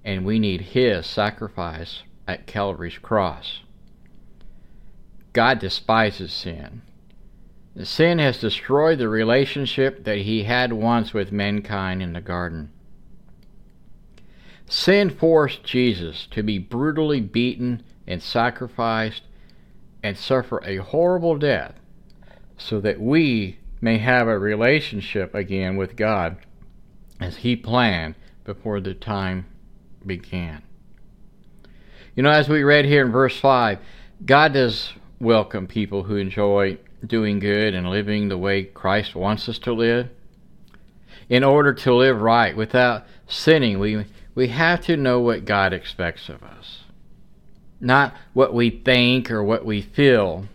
and 0.05 0.27
we 0.27 0.39
need 0.39 0.61
His 0.61 1.07
sacrifice 1.07 2.03
at 2.27 2.47
Calvary's 2.47 2.99
cross. 2.99 3.61
God 5.33 5.59
despises 5.59 6.33
sin. 6.33 6.83
Sin 7.83 8.19
has 8.19 8.39
destroyed 8.39 8.99
the 8.99 9.09
relationship 9.09 10.05
that 10.05 10.19
he 10.19 10.45
had 10.45 10.73
once 10.73 11.13
with 11.13 11.31
mankind 11.31 12.03
in 12.03 12.13
the 12.13 12.21
garden. 12.21 12.73
Sin 14.67 15.11
forced 15.11 15.63
Jesus 15.63 16.27
to 16.33 16.43
be 16.43 16.59
brutally 16.59 17.21
beaten 17.21 17.83
and 18.07 18.23
sacrificed 18.23 19.23
and 20.03 20.17
suffer 20.17 20.61
a 20.65 20.77
horrible 20.77 21.39
death 21.39 21.75
so 22.57 22.81
that 22.81 23.01
we 23.01 23.59
may 23.81 23.99
have 23.99 24.27
a 24.27 24.39
relationship 24.39 25.35
again 25.35 25.77
with 25.77 25.97
God 25.97 26.37
as 27.21 27.39
he 27.39 27.55
planned 27.55 28.17
before 28.45 28.81
the 28.81 28.95
time 28.95 29.47
began. 30.05 30.63
You 32.17 32.23
know, 32.25 32.31
as 32.31 32.49
we 32.49 32.65
read 32.65 32.85
here 32.85 33.05
in 33.05 33.13
verse 33.13 33.39
5, 33.39 33.79
God 34.25 34.53
does 34.53 34.93
welcome 35.21 35.67
people 35.67 36.05
who 36.05 36.17
enjoy 36.17 36.79
doing 37.05 37.39
good 37.39 37.75
and 37.75 37.91
living 37.91 38.29
the 38.29 38.39
way 38.39 38.65
Christ 38.65 39.15
wants 39.15 39.49
us 39.49 39.59
to 39.61 39.73
live. 39.73 40.09
In 41.29 41.45
order 41.45 41.75
to 41.75 41.95
live 41.95 42.21
right 42.21 42.57
without 42.57 43.05
sinning, 43.27 43.79
we, 43.79 44.07
we 44.35 44.49
have 44.49 44.81
to 44.83 44.97
know 44.97 45.21
what 45.21 45.45
God 45.45 45.73
expects 45.73 46.29
of 46.29 46.43
us. 46.43 46.83
Not 47.81 48.15
what 48.33 48.55
we 48.55 48.71
think 48.71 49.31
or 49.31 49.43
what 49.43 49.65
we 49.65 49.83
feel, 49.83 50.47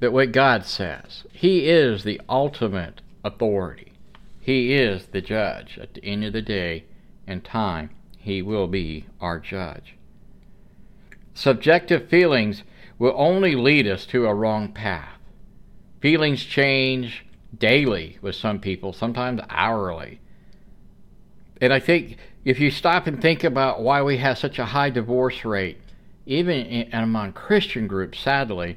but 0.00 0.12
what 0.12 0.32
God 0.32 0.64
says. 0.64 1.24
He 1.32 1.68
is 1.68 2.04
the 2.04 2.20
ultimate 2.28 3.00
authority. 3.24 3.92
He 4.40 4.74
is 4.74 5.06
the 5.06 5.20
judge. 5.20 5.78
At 5.80 5.94
the 5.94 6.04
end 6.04 6.24
of 6.24 6.32
the 6.32 6.42
day 6.42 6.84
and 7.26 7.44
time, 7.44 7.90
He 8.18 8.42
will 8.42 8.68
be 8.68 9.06
our 9.20 9.38
judge. 9.38 9.96
Subjective 11.34 12.08
feelings 12.08 12.62
will 12.98 13.14
only 13.16 13.54
lead 13.54 13.86
us 13.86 14.06
to 14.06 14.26
a 14.26 14.34
wrong 14.34 14.72
path. 14.72 15.18
Feelings 16.00 16.44
change 16.44 17.26
daily 17.58 18.18
with 18.20 18.34
some 18.34 18.60
people, 18.60 18.92
sometimes 18.92 19.40
hourly. 19.48 20.20
And 21.60 21.72
I 21.72 21.80
think 21.80 22.18
if 22.44 22.60
you 22.60 22.70
stop 22.70 23.06
and 23.06 23.20
think 23.20 23.44
about 23.44 23.80
why 23.80 24.02
we 24.02 24.18
have 24.18 24.38
such 24.38 24.58
a 24.58 24.66
high 24.66 24.90
divorce 24.90 25.44
rate, 25.44 25.78
even 26.26 26.66
in, 26.66 26.92
among 26.92 27.32
Christian 27.32 27.86
groups, 27.86 28.20
sadly, 28.20 28.76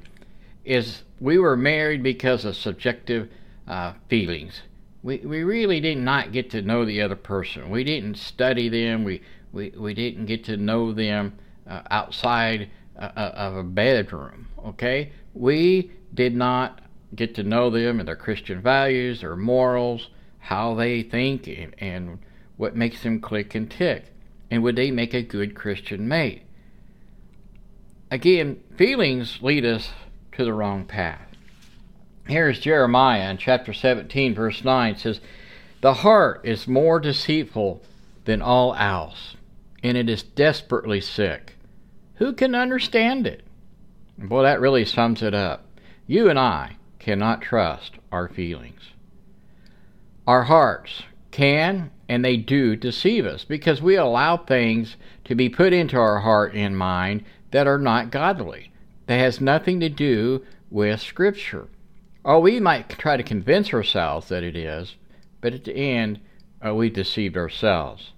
is 0.63 1.03
we 1.19 1.37
were 1.37 1.57
married 1.57 2.03
because 2.03 2.45
of 2.45 2.55
subjective 2.55 3.29
uh, 3.67 3.93
feelings. 4.07 4.61
We, 5.03 5.17
we 5.17 5.43
really 5.43 5.79
did 5.79 5.97
not 5.97 6.31
get 6.31 6.49
to 6.51 6.61
know 6.61 6.85
the 6.85 7.01
other 7.01 7.15
person. 7.15 7.69
We 7.69 7.83
didn't 7.83 8.15
study 8.15 8.69
them. 8.69 9.03
We, 9.03 9.21
we, 9.51 9.69
we 9.69 9.93
didn't 9.93 10.25
get 10.25 10.43
to 10.45 10.57
know 10.57 10.93
them 10.93 11.37
uh, 11.67 11.81
outside 11.89 12.69
Uh, 12.99 13.31
of 13.33 13.55
a 13.55 13.63
bedroom, 13.63 14.45
okay? 14.65 15.13
We 15.33 15.89
did 16.13 16.35
not 16.35 16.81
get 17.15 17.33
to 17.35 17.43
know 17.43 17.69
them 17.69 17.97
and 17.97 18.05
their 18.05 18.17
Christian 18.17 18.61
values, 18.61 19.21
their 19.21 19.37
morals, 19.37 20.09
how 20.39 20.75
they 20.75 21.03
think, 21.03 21.47
and, 21.47 21.73
and 21.77 22.19
what 22.57 22.75
makes 22.75 23.01
them 23.01 23.21
click 23.21 23.55
and 23.55 23.71
tick. 23.71 24.11
And 24.51 24.63
would 24.63 24.75
they 24.75 24.91
make 24.91 25.13
a 25.13 25.21
good 25.21 25.55
Christian 25.55 26.09
mate? 26.09 26.41
Again, 28.11 28.61
feelings 28.75 29.39
lead 29.41 29.63
us 29.63 29.91
to 30.33 30.43
the 30.43 30.51
wrong 30.51 30.83
path. 30.83 31.25
Here's 32.27 32.59
Jeremiah 32.59 33.29
in 33.29 33.37
chapter 33.37 33.71
17, 33.71 34.35
verse 34.35 34.61
9 34.61 34.97
says, 34.97 35.21
The 35.79 35.93
heart 35.93 36.41
is 36.43 36.67
more 36.67 36.99
deceitful 36.99 37.81
than 38.25 38.41
all 38.41 38.75
else, 38.75 39.37
and 39.81 39.95
it 39.95 40.09
is 40.09 40.21
desperately 40.21 40.99
sick. 40.99 41.55
Who 42.19 42.33
can 42.33 42.53
understand 42.53 43.25
it? 43.25 43.43
Boy, 44.17 44.43
that 44.43 44.59
really 44.59 44.83
sums 44.83 45.21
it 45.21 45.33
up. 45.33 45.65
You 46.05 46.29
and 46.29 46.37
I 46.37 46.75
cannot 46.99 47.41
trust 47.41 47.93
our 48.11 48.27
feelings. 48.27 48.91
Our 50.27 50.43
hearts 50.43 51.03
can 51.31 51.91
and 52.09 52.25
they 52.25 52.35
do 52.35 52.75
deceive 52.75 53.25
us 53.25 53.45
because 53.45 53.81
we 53.81 53.95
allow 53.95 54.35
things 54.35 54.97
to 55.23 55.33
be 55.35 55.47
put 55.47 55.71
into 55.71 55.95
our 55.95 56.19
heart 56.19 56.53
and 56.53 56.77
mind 56.77 57.23
that 57.51 57.67
are 57.67 57.77
not 57.77 58.11
godly. 58.11 58.73
That 59.05 59.19
has 59.19 59.39
nothing 59.39 59.79
to 59.79 59.89
do 59.89 60.43
with 60.69 60.99
Scripture. 60.99 61.69
Or 62.25 62.41
we 62.41 62.59
might 62.59 62.89
try 62.89 63.15
to 63.15 63.23
convince 63.23 63.73
ourselves 63.73 64.27
that 64.27 64.43
it 64.43 64.57
is, 64.57 64.95
but 65.39 65.53
at 65.53 65.63
the 65.63 65.75
end, 65.75 66.19
uh, 66.65 66.75
we 66.75 66.89
deceived 66.89 67.37
ourselves. 67.37 68.11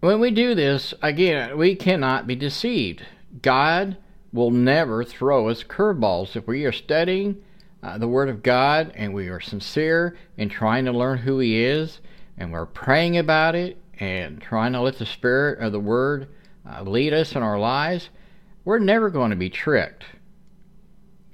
When 0.00 0.18
we 0.18 0.30
do 0.30 0.54
this, 0.54 0.94
again, 1.02 1.58
we 1.58 1.76
cannot 1.76 2.26
be 2.26 2.34
deceived. 2.34 3.04
God 3.42 3.98
will 4.32 4.50
never 4.50 5.04
throw 5.04 5.48
us 5.48 5.62
curveballs. 5.62 6.36
If 6.36 6.46
we 6.46 6.64
are 6.64 6.72
studying 6.72 7.42
uh, 7.82 7.98
the 7.98 8.08
Word 8.08 8.30
of 8.30 8.42
God 8.42 8.92
and 8.94 9.12
we 9.12 9.28
are 9.28 9.40
sincere 9.40 10.16
in 10.38 10.48
trying 10.48 10.86
to 10.86 10.92
learn 10.92 11.18
who 11.18 11.38
He 11.38 11.62
is, 11.62 12.00
and 12.38 12.50
we're 12.50 12.64
praying 12.64 13.18
about 13.18 13.54
it 13.54 13.76
and 13.98 14.40
trying 14.40 14.72
to 14.72 14.80
let 14.80 14.96
the 14.96 15.04
Spirit 15.04 15.58
of 15.58 15.72
the 15.72 15.80
Word 15.80 16.28
uh, 16.66 16.80
lead 16.82 17.12
us 17.12 17.36
in 17.36 17.42
our 17.42 17.58
lives, 17.58 18.08
we're 18.64 18.78
never 18.78 19.10
going 19.10 19.30
to 19.30 19.36
be 19.36 19.50
tricked. 19.50 20.04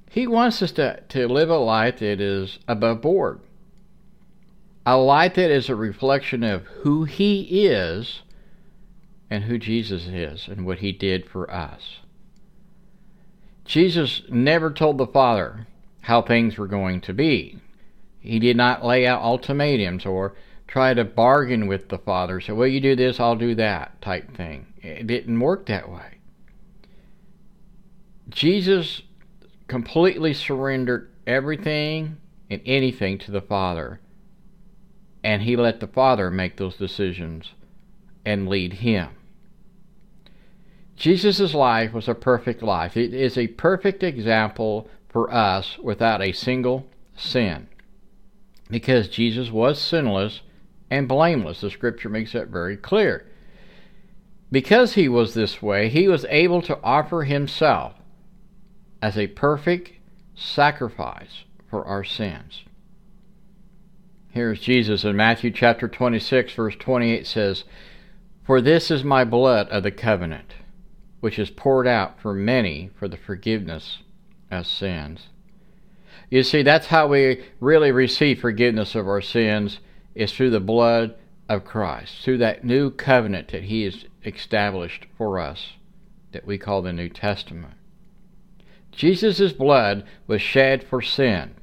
He 0.09 0.27
wants 0.27 0.61
us 0.61 0.73
to, 0.73 1.03
to 1.07 1.29
live 1.29 1.49
a 1.49 1.57
life 1.57 1.99
that 1.99 2.19
is 2.19 2.59
above 2.67 3.01
board, 3.01 3.39
a 4.85 4.97
life 4.97 5.35
that 5.35 5.51
is 5.51 5.69
a 5.69 5.75
reflection 5.75 6.43
of 6.43 6.63
who 6.63 7.05
He 7.05 7.65
is 7.65 8.23
and 9.29 9.43
who 9.43 9.57
Jesus 9.57 10.07
is 10.07 10.47
and 10.47 10.65
what 10.65 10.79
he 10.79 10.91
did 10.91 11.29
for 11.29 11.51
us. 11.51 11.99
Jesus 13.65 14.21
never 14.29 14.71
told 14.71 14.97
the 14.97 15.07
Father 15.07 15.67
how 16.01 16.21
things 16.21 16.57
were 16.57 16.67
going 16.67 17.01
to 17.01 17.13
be. 17.13 17.59
He 18.19 18.39
did 18.39 18.55
not 18.55 18.85
lay 18.85 19.05
out 19.05 19.21
ultimatums 19.21 20.05
or 20.05 20.35
try 20.67 20.93
to 20.93 21.03
bargain 21.03 21.67
with 21.67 21.89
the 21.89 21.97
Father, 21.97 22.39
say, 22.39 22.53
well, 22.53 22.67
you 22.67 22.79
do 22.79 22.95
this, 22.95 23.19
I'll 23.19 23.35
do 23.35 23.55
that 23.55 24.01
type 24.01 24.35
thing. 24.35 24.67
It 24.81 25.07
didn't 25.07 25.39
work 25.39 25.65
that 25.65 25.89
way. 25.89 26.19
Jesus 28.29 29.01
completely 29.67 30.33
surrendered 30.33 31.09
everything 31.25 32.17
and 32.49 32.61
anything 32.65 33.17
to 33.19 33.31
the 33.31 33.41
Father, 33.41 33.99
and 35.23 35.41
he 35.41 35.55
let 35.55 35.79
the 35.79 35.87
Father 35.87 36.31
make 36.31 36.57
those 36.57 36.77
decisions 36.77 37.53
and 38.25 38.47
lead 38.47 38.73
him. 38.73 39.09
Jesus' 40.97 41.53
life 41.53 41.93
was 41.93 42.07
a 42.07 42.15
perfect 42.15 42.63
life. 42.63 42.97
It 42.97 43.13
is 43.13 43.37
a 43.37 43.47
perfect 43.47 44.01
example 44.01 44.89
for 45.07 45.31
us 45.31 45.77
without 45.77 46.23
a 46.23 46.31
single 46.31 46.87
sin. 47.15 47.67
Because 48.69 49.07
Jesus 49.07 49.51
was 49.51 49.79
sinless 49.79 50.41
and 50.89 51.07
blameless. 51.07 51.61
The 51.61 51.69
scripture 51.69 52.09
makes 52.09 52.33
that 52.33 52.47
very 52.47 52.75
clear. 52.75 53.27
Because 54.51 54.93
he 54.93 55.07
was 55.07 55.35
this 55.35 55.61
way, 55.61 55.87
he 55.87 56.07
was 56.07 56.25
able 56.29 56.63
to 56.63 56.79
offer 56.81 57.23
himself 57.23 57.93
as 58.99 59.17
a 59.17 59.27
perfect 59.27 59.91
sacrifice 60.33 61.43
for 61.69 61.85
our 61.85 62.03
sins. 62.03 62.63
Here's 64.29 64.59
Jesus 64.59 65.03
in 65.03 65.15
Matthew 65.15 65.51
chapter 65.51 65.87
26, 65.87 66.53
verse 66.53 66.75
28 66.79 67.27
says, 67.27 67.65
For 68.43 68.61
this 68.61 68.89
is 68.89 69.03
my 69.03 69.23
blood 69.23 69.69
of 69.69 69.83
the 69.83 69.91
covenant 69.91 70.55
which 71.27 71.37
is 71.37 71.49
poured 71.49 71.85
out 71.85 72.17
for 72.21 72.33
many 72.33 72.89
for 72.97 73.09
the 73.09 73.17
forgiveness 73.17 73.97
of 74.49 74.65
sins. 74.65 75.27
You 76.29 76.41
see, 76.41 76.63
that's 76.63 76.87
how 76.87 77.07
we 77.07 77.43
really 77.59 77.91
receive 77.91 78.39
forgiveness 78.39 78.95
of 78.95 79.09
our 79.09 79.19
sins, 79.19 79.81
is 80.15 80.31
through 80.31 80.51
the 80.51 80.61
blood 80.61 81.15
of 81.49 81.65
Christ, 81.65 82.23
through 82.23 82.37
that 82.37 82.63
new 82.63 82.89
covenant 82.89 83.49
that 83.49 83.63
He 83.63 83.83
has 83.83 84.05
established 84.23 85.07
for 85.17 85.37
us, 85.37 85.73
that 86.31 86.47
we 86.47 86.57
call 86.57 86.81
the 86.81 86.93
New 86.93 87.09
Testament. 87.09 87.73
Jesus' 88.93 89.51
blood 89.51 90.05
was 90.27 90.41
shed 90.41 90.81
for 90.81 91.01
sin. 91.01 91.55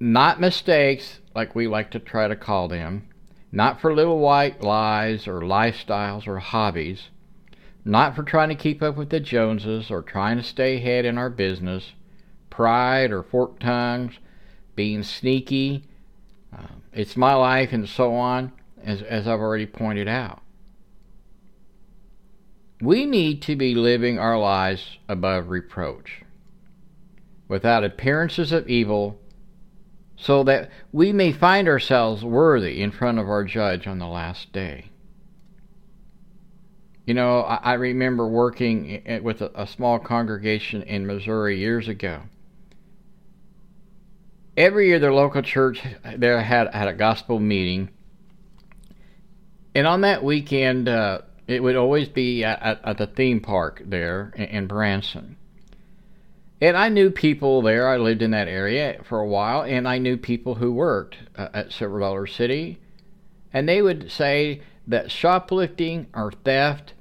Not 0.00 0.40
mistakes, 0.40 1.20
like 1.34 1.54
we 1.54 1.68
like 1.68 1.90
to 1.90 1.98
try 1.98 2.28
to 2.28 2.34
call 2.34 2.66
them, 2.66 3.10
not 3.52 3.78
for 3.78 3.94
little 3.94 4.20
white 4.20 4.62
lies 4.62 5.28
or 5.28 5.42
lifestyles 5.42 6.26
or 6.26 6.38
hobbies, 6.38 7.10
not 7.88 8.14
for 8.14 8.22
trying 8.22 8.50
to 8.50 8.54
keep 8.54 8.82
up 8.82 8.96
with 8.96 9.08
the 9.08 9.18
Joneses 9.18 9.90
or 9.90 10.02
trying 10.02 10.36
to 10.36 10.42
stay 10.42 10.76
ahead 10.76 11.06
in 11.06 11.16
our 11.16 11.30
business, 11.30 11.94
pride 12.50 13.10
or 13.10 13.22
forked 13.22 13.62
tongues, 13.62 14.18
being 14.76 15.02
sneaky, 15.02 15.88
uh, 16.56 16.66
it's 16.92 17.16
my 17.16 17.34
life, 17.34 17.72
and 17.72 17.88
so 17.88 18.14
on, 18.14 18.52
as, 18.84 19.00
as 19.00 19.26
I've 19.26 19.40
already 19.40 19.64
pointed 19.64 20.06
out. 20.06 20.42
We 22.80 23.06
need 23.06 23.40
to 23.42 23.56
be 23.56 23.74
living 23.74 24.18
our 24.18 24.38
lives 24.38 24.98
above 25.08 25.48
reproach, 25.48 26.22
without 27.48 27.84
appearances 27.84 28.52
of 28.52 28.68
evil, 28.68 29.18
so 30.14 30.44
that 30.44 30.70
we 30.92 31.10
may 31.10 31.32
find 31.32 31.66
ourselves 31.66 32.22
worthy 32.22 32.82
in 32.82 32.90
front 32.90 33.18
of 33.18 33.30
our 33.30 33.44
judge 33.44 33.86
on 33.86 33.98
the 33.98 34.06
last 34.06 34.52
day. 34.52 34.90
You 37.08 37.14
know, 37.14 37.40
I, 37.40 37.56
I 37.56 37.72
remember 37.74 38.28
working 38.28 39.02
with 39.22 39.40
a, 39.40 39.50
a 39.62 39.66
small 39.66 39.98
congregation 39.98 40.82
in 40.82 41.06
Missouri 41.06 41.58
years 41.58 41.88
ago 41.88 42.22
every 44.58 44.88
year 44.88 44.98
the 44.98 45.10
local 45.10 45.40
church 45.40 45.80
there 46.16 46.42
had 46.42 46.74
had 46.74 46.88
a 46.88 46.92
gospel 46.92 47.38
meeting, 47.38 47.88
and 49.74 49.86
on 49.86 50.00
that 50.02 50.22
weekend 50.22 50.88
uh, 50.88 51.20
it 51.46 51.62
would 51.62 51.76
always 51.76 52.08
be 52.08 52.44
at, 52.44 52.80
at, 52.84 52.98
the 52.98 53.06
theme 53.06 53.40
park 53.40 53.80
there 53.86 54.32
in, 54.36 54.44
in 54.44 54.66
Branson. 54.66 55.36
And 56.60 56.76
I 56.76 56.88
knew 56.88 57.10
people 57.10 57.62
there. 57.62 57.88
I 57.88 57.98
lived 57.98 58.20
in 58.20 58.32
that 58.32 58.48
area 58.48 59.00
for 59.04 59.20
a 59.20 59.28
while, 59.28 59.62
and 59.62 59.86
I 59.86 59.98
knew 59.98 60.16
people 60.16 60.56
who 60.56 60.72
worked 60.72 61.16
uh, 61.36 61.48
at 61.54 61.72
Silver 61.72 62.00
Dollar 62.00 62.26
City, 62.26 62.80
and 63.52 63.68
they 63.68 63.80
would 63.80 64.10
say 64.10 64.60
that 64.88 65.12
shoplifting 65.12 66.08
or 66.12 66.32
theft 66.32 66.94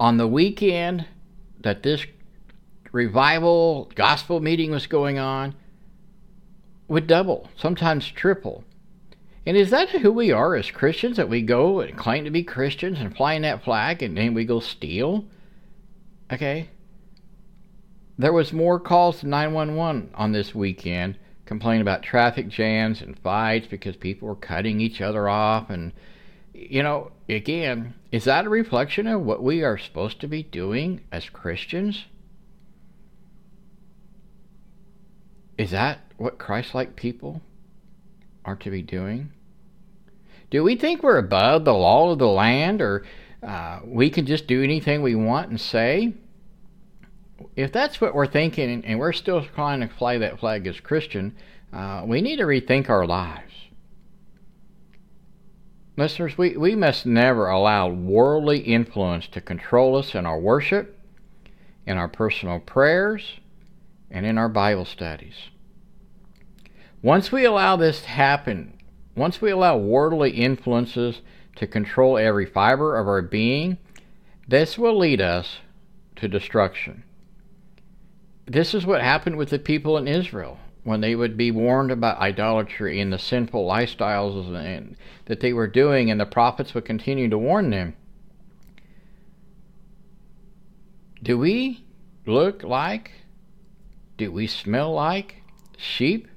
on 0.00 0.16
the 0.16 0.26
weekend 0.26 1.06
that 1.60 1.82
this 1.82 2.06
revival 2.90 3.92
gospel 3.94 4.40
meeting 4.40 4.70
was 4.70 4.86
going 4.86 5.18
on 5.18 5.54
would 6.88 7.06
double, 7.06 7.48
sometimes 7.54 8.08
triple. 8.08 8.64
And 9.44 9.56
is 9.56 9.70
that 9.70 9.90
who 9.90 10.10
we 10.10 10.32
are 10.32 10.56
as 10.56 10.70
Christians? 10.70 11.18
That 11.18 11.28
we 11.28 11.42
go 11.42 11.80
and 11.80 11.96
claim 11.96 12.24
to 12.24 12.30
be 12.30 12.42
Christians 12.42 12.98
and 12.98 13.14
flying 13.14 13.42
that 13.42 13.62
flag 13.62 14.02
and 14.02 14.16
then 14.16 14.32
we 14.34 14.44
go 14.44 14.58
steal? 14.58 15.26
Okay. 16.32 16.70
There 18.18 18.32
was 18.32 18.52
more 18.52 18.80
calls 18.80 19.20
to 19.20 19.28
911 19.28 20.10
on 20.14 20.32
this 20.32 20.54
weekend 20.54 21.16
complaining 21.44 21.82
about 21.82 22.02
traffic 22.02 22.48
jams 22.48 23.02
and 23.02 23.18
fights 23.18 23.66
because 23.66 23.96
people 23.96 24.28
were 24.28 24.36
cutting 24.36 24.80
each 24.80 25.00
other 25.00 25.28
off 25.28 25.68
and 25.68 25.92
you 26.52 26.82
know, 26.82 27.12
again, 27.28 27.94
is 28.10 28.24
that 28.24 28.46
a 28.46 28.50
reflection 28.50 29.06
of 29.06 29.22
what 29.22 29.42
we 29.42 29.62
are 29.62 29.78
supposed 29.78 30.20
to 30.20 30.28
be 30.28 30.42
doing 30.42 31.02
as 31.12 31.28
Christians? 31.28 32.06
Is 35.56 35.70
that 35.70 36.00
what 36.16 36.38
Christ 36.38 36.74
like 36.74 36.96
people 36.96 37.42
are 38.44 38.56
to 38.56 38.70
be 38.70 38.82
doing? 38.82 39.32
Do 40.50 40.64
we 40.64 40.74
think 40.74 41.02
we're 41.02 41.18
above 41.18 41.64
the 41.64 41.74
law 41.74 42.10
of 42.10 42.18
the 42.18 42.26
land 42.26 42.82
or 42.82 43.04
uh, 43.42 43.80
we 43.84 44.10
can 44.10 44.26
just 44.26 44.46
do 44.46 44.62
anything 44.62 45.02
we 45.02 45.14
want 45.14 45.50
and 45.50 45.60
say? 45.60 46.14
If 47.56 47.72
that's 47.72 48.00
what 48.00 48.14
we're 48.14 48.26
thinking 48.26 48.84
and 48.84 48.98
we're 48.98 49.12
still 49.12 49.44
trying 49.44 49.80
to 49.80 49.88
fly 49.88 50.18
that 50.18 50.40
flag 50.40 50.66
as 50.66 50.80
Christian, 50.80 51.36
uh, 51.72 52.02
we 52.04 52.20
need 52.20 52.36
to 52.36 52.44
rethink 52.44 52.90
our 52.90 53.06
lives. 53.06 53.49
Listeners, 55.96 56.38
we, 56.38 56.56
we 56.56 56.74
must 56.74 57.04
never 57.04 57.48
allow 57.48 57.88
worldly 57.88 58.60
influence 58.60 59.26
to 59.28 59.40
control 59.40 59.96
us 59.96 60.14
in 60.14 60.24
our 60.24 60.38
worship, 60.38 60.98
in 61.86 61.98
our 61.98 62.08
personal 62.08 62.60
prayers, 62.60 63.40
and 64.10 64.24
in 64.24 64.38
our 64.38 64.48
Bible 64.48 64.84
studies. 64.84 65.34
Once 67.02 67.32
we 67.32 67.44
allow 67.44 67.76
this 67.76 68.02
to 68.02 68.08
happen, 68.08 68.78
once 69.14 69.40
we 69.40 69.50
allow 69.50 69.76
worldly 69.76 70.30
influences 70.30 71.20
to 71.56 71.66
control 71.66 72.16
every 72.16 72.46
fiber 72.46 72.96
of 72.96 73.06
our 73.06 73.22
being, 73.22 73.78
this 74.46 74.78
will 74.78 74.96
lead 74.98 75.20
us 75.20 75.58
to 76.16 76.28
destruction. 76.28 77.04
This 78.46 78.74
is 78.74 78.86
what 78.86 79.00
happened 79.00 79.36
with 79.36 79.50
the 79.50 79.58
people 79.58 79.96
in 79.96 80.08
Israel 80.08 80.58
when 80.84 81.00
they 81.00 81.14
would 81.14 81.36
be 81.36 81.50
warned 81.50 81.90
about 81.90 82.18
idolatry 82.18 83.00
and 83.00 83.12
the 83.12 83.18
sinful 83.18 83.66
lifestyles 83.66 84.54
and, 84.54 84.96
that 85.26 85.40
they 85.40 85.52
were 85.52 85.68
doing, 85.68 86.10
and 86.10 86.20
the 86.20 86.26
prophets 86.26 86.74
would 86.74 86.84
continue 86.84 87.28
to 87.28 87.38
warn 87.38 87.70
them. 87.70 87.94
Do 91.22 91.38
we 91.38 91.84
look 92.26 92.62
like, 92.62 93.12
do 94.16 94.32
we 94.32 94.46
smell 94.46 94.92
like 94.92 95.42
sheep? 95.76 96.28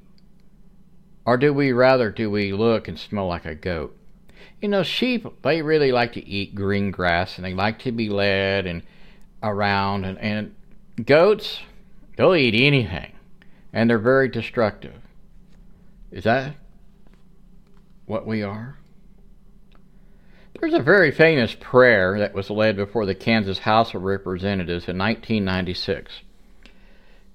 Or 1.26 1.38
do 1.38 1.54
we 1.54 1.72
rather 1.72 2.12
do 2.12 2.30
we 2.30 2.52
look 2.52 2.90
and 2.90 3.00
smell 3.00 3.28
like 3.28 3.46
a 3.46 3.56
goat? 3.56 3.98
You 4.62 4.68
know, 4.68 4.84
sheep 4.84 5.26
they 5.42 5.62
really 5.62 5.94
like 5.94 6.14
to 6.14 6.28
eat 6.28 6.54
green 6.54 6.92
grass 6.92 7.38
and 7.38 7.46
they 7.46 7.54
like 7.54 7.80
to 7.80 7.94
be 7.94 8.10
led 8.10 8.68
and 8.68 8.84
around 9.42 10.04
and, 10.04 10.18
and 10.20 10.56
goats 11.06 11.62
they'll 12.18 12.36
eat 12.36 12.54
anything 12.54 13.13
and 13.74 13.90
they're 13.90 14.00
very 14.00 14.30
destructive. 14.30 14.96
Is 16.12 16.24
that 16.24 16.56
what 18.06 18.26
we 18.26 18.44
are? 18.44 18.78
There's 20.60 20.74
a 20.74 20.80
very 20.80 21.12
famous 21.12 21.56
prayer 21.60 22.20
that 22.20 22.34
was 22.34 22.50
led 22.50 22.78
before 22.78 23.06
the 23.06 23.16
Kansas 23.16 23.60
House 23.60 23.94
of 23.94 24.04
Representatives 24.04 24.88
in 24.88 24.98
1996. 24.98 26.22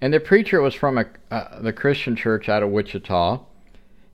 And 0.01 0.15
the 0.15 0.21
preacher 0.21 0.63
was 0.63 0.75
from 0.75 0.97
a, 0.97 1.07
uh, 1.31 1.61
the 1.61 1.73
Christian 1.73 2.15
church 2.15 2.49
out 2.49 2.63
of 2.63 2.71
Wichita 2.71 3.45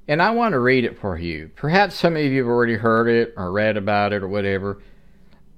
and 0.07 0.21
I 0.21 0.33
want 0.33 0.53
to 0.53 0.59
read 0.59 0.85
it 0.85 0.99
for 0.99 1.17
you. 1.17 1.51
Perhaps 1.57 1.95
some 1.95 2.17
of 2.17 2.23
you 2.23 2.43
have 2.43 2.49
already 2.49 2.77
heard 2.77 3.09
it 3.09 3.35
or 3.37 3.51
read 3.51 3.77
about 3.77 4.13
it 4.13 4.23
or 4.23 4.29
whatever. 4.29 4.83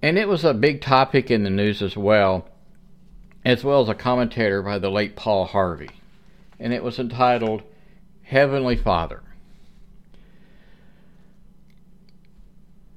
And 0.03 0.19
it 0.19 0.29
was 0.29 0.45
a 0.45 0.55
big 0.55 0.81
topic 0.81 1.31
in 1.31 1.43
the 1.43 1.51
news 1.51 1.83
as 1.83 1.97
well, 1.97 2.49
as 3.45 3.65
well 3.65 3.83
as 3.83 3.89
a 3.89 3.95
commentator 3.95 4.63
by 4.63 4.79
the 4.79 4.91
late 4.91 5.17
Paul 5.17 5.47
Harvey. 5.47 5.91
And 6.59 6.73
it 6.73 6.83
was 6.83 6.99
entitled 6.99 7.63
Heavenly 8.23 8.77
Father. 8.77 9.23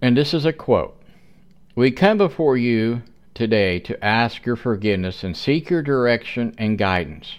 And 0.01 0.15
this 0.15 0.33
is 0.33 0.45
a 0.45 0.53
quote 0.53 1.01
We 1.75 1.91
come 1.91 2.17
before 2.17 2.57
you 2.57 3.03
today 3.33 3.79
to 3.79 4.03
ask 4.03 4.45
your 4.45 4.55
forgiveness 4.55 5.23
and 5.23 5.35
seek 5.35 5.69
your 5.69 5.81
direction 5.81 6.53
and 6.57 6.77
guidance. 6.77 7.35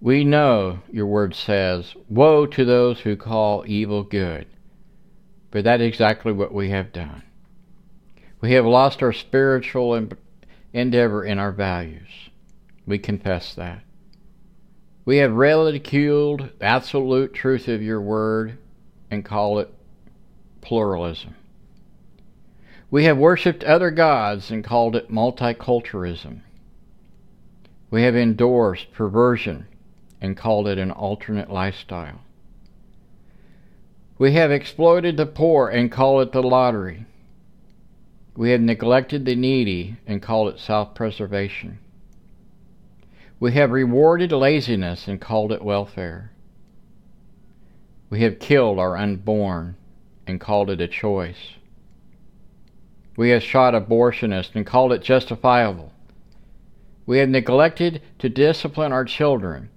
We 0.00 0.24
know, 0.24 0.80
your 0.92 1.06
word 1.06 1.34
says, 1.34 1.94
Woe 2.08 2.46
to 2.46 2.64
those 2.64 3.00
who 3.00 3.16
call 3.16 3.64
evil 3.66 4.02
good. 4.02 4.46
But 5.50 5.64
that 5.64 5.80
is 5.80 5.88
exactly 5.88 6.32
what 6.32 6.52
we 6.52 6.70
have 6.70 6.92
done. 6.92 7.22
We 8.40 8.52
have 8.52 8.66
lost 8.66 9.02
our 9.02 9.12
spiritual 9.12 10.08
endeavor 10.72 11.24
in 11.24 11.38
our 11.38 11.52
values. 11.52 12.30
We 12.86 12.98
confess 12.98 13.54
that. 13.54 13.82
We 15.06 15.18
have 15.18 15.34
ridiculed 15.34 16.50
the 16.58 16.64
absolute 16.64 17.32
truth 17.32 17.68
of 17.68 17.80
your 17.80 18.00
word 18.00 18.58
and 19.08 19.24
call 19.24 19.60
it 19.60 19.72
pluralism. 20.60 21.36
We 22.90 23.04
have 23.04 23.16
worshipped 23.16 23.62
other 23.62 23.92
gods 23.92 24.50
and 24.50 24.64
called 24.64 24.96
it 24.96 25.08
multiculturalism. 25.08 26.40
We 27.88 28.02
have 28.02 28.16
endorsed 28.16 28.92
perversion 28.92 29.68
and 30.20 30.36
called 30.36 30.66
it 30.66 30.76
an 30.76 30.90
alternate 30.90 31.52
lifestyle. 31.52 32.22
We 34.18 34.32
have 34.32 34.50
exploited 34.50 35.16
the 35.16 35.26
poor 35.26 35.68
and 35.68 35.92
called 35.92 36.26
it 36.26 36.32
the 36.32 36.42
lottery. 36.42 37.06
We 38.36 38.50
have 38.50 38.60
neglected 38.60 39.24
the 39.24 39.36
needy 39.36 39.98
and 40.04 40.20
called 40.20 40.52
it 40.52 40.58
self 40.58 40.96
preservation. 40.96 41.78
We 43.38 43.52
have 43.52 43.70
rewarded 43.70 44.32
laziness 44.32 45.06
and 45.06 45.20
called 45.20 45.52
it 45.52 45.62
welfare. 45.62 46.32
We 48.08 48.20
have 48.20 48.38
killed 48.38 48.78
our 48.78 48.96
unborn 48.96 49.76
and 50.26 50.40
called 50.40 50.70
it 50.70 50.80
a 50.80 50.88
choice. 50.88 51.54
We 53.16 53.30
have 53.30 53.42
shot 53.42 53.74
abortionists 53.74 54.54
and 54.54 54.64
called 54.64 54.92
it 54.92 55.02
justifiable. 55.02 55.92
We 57.04 57.18
have 57.18 57.28
neglected 57.28 58.00
to 58.20 58.28
discipline 58.28 58.92
our 58.92 59.04
children 59.04 59.68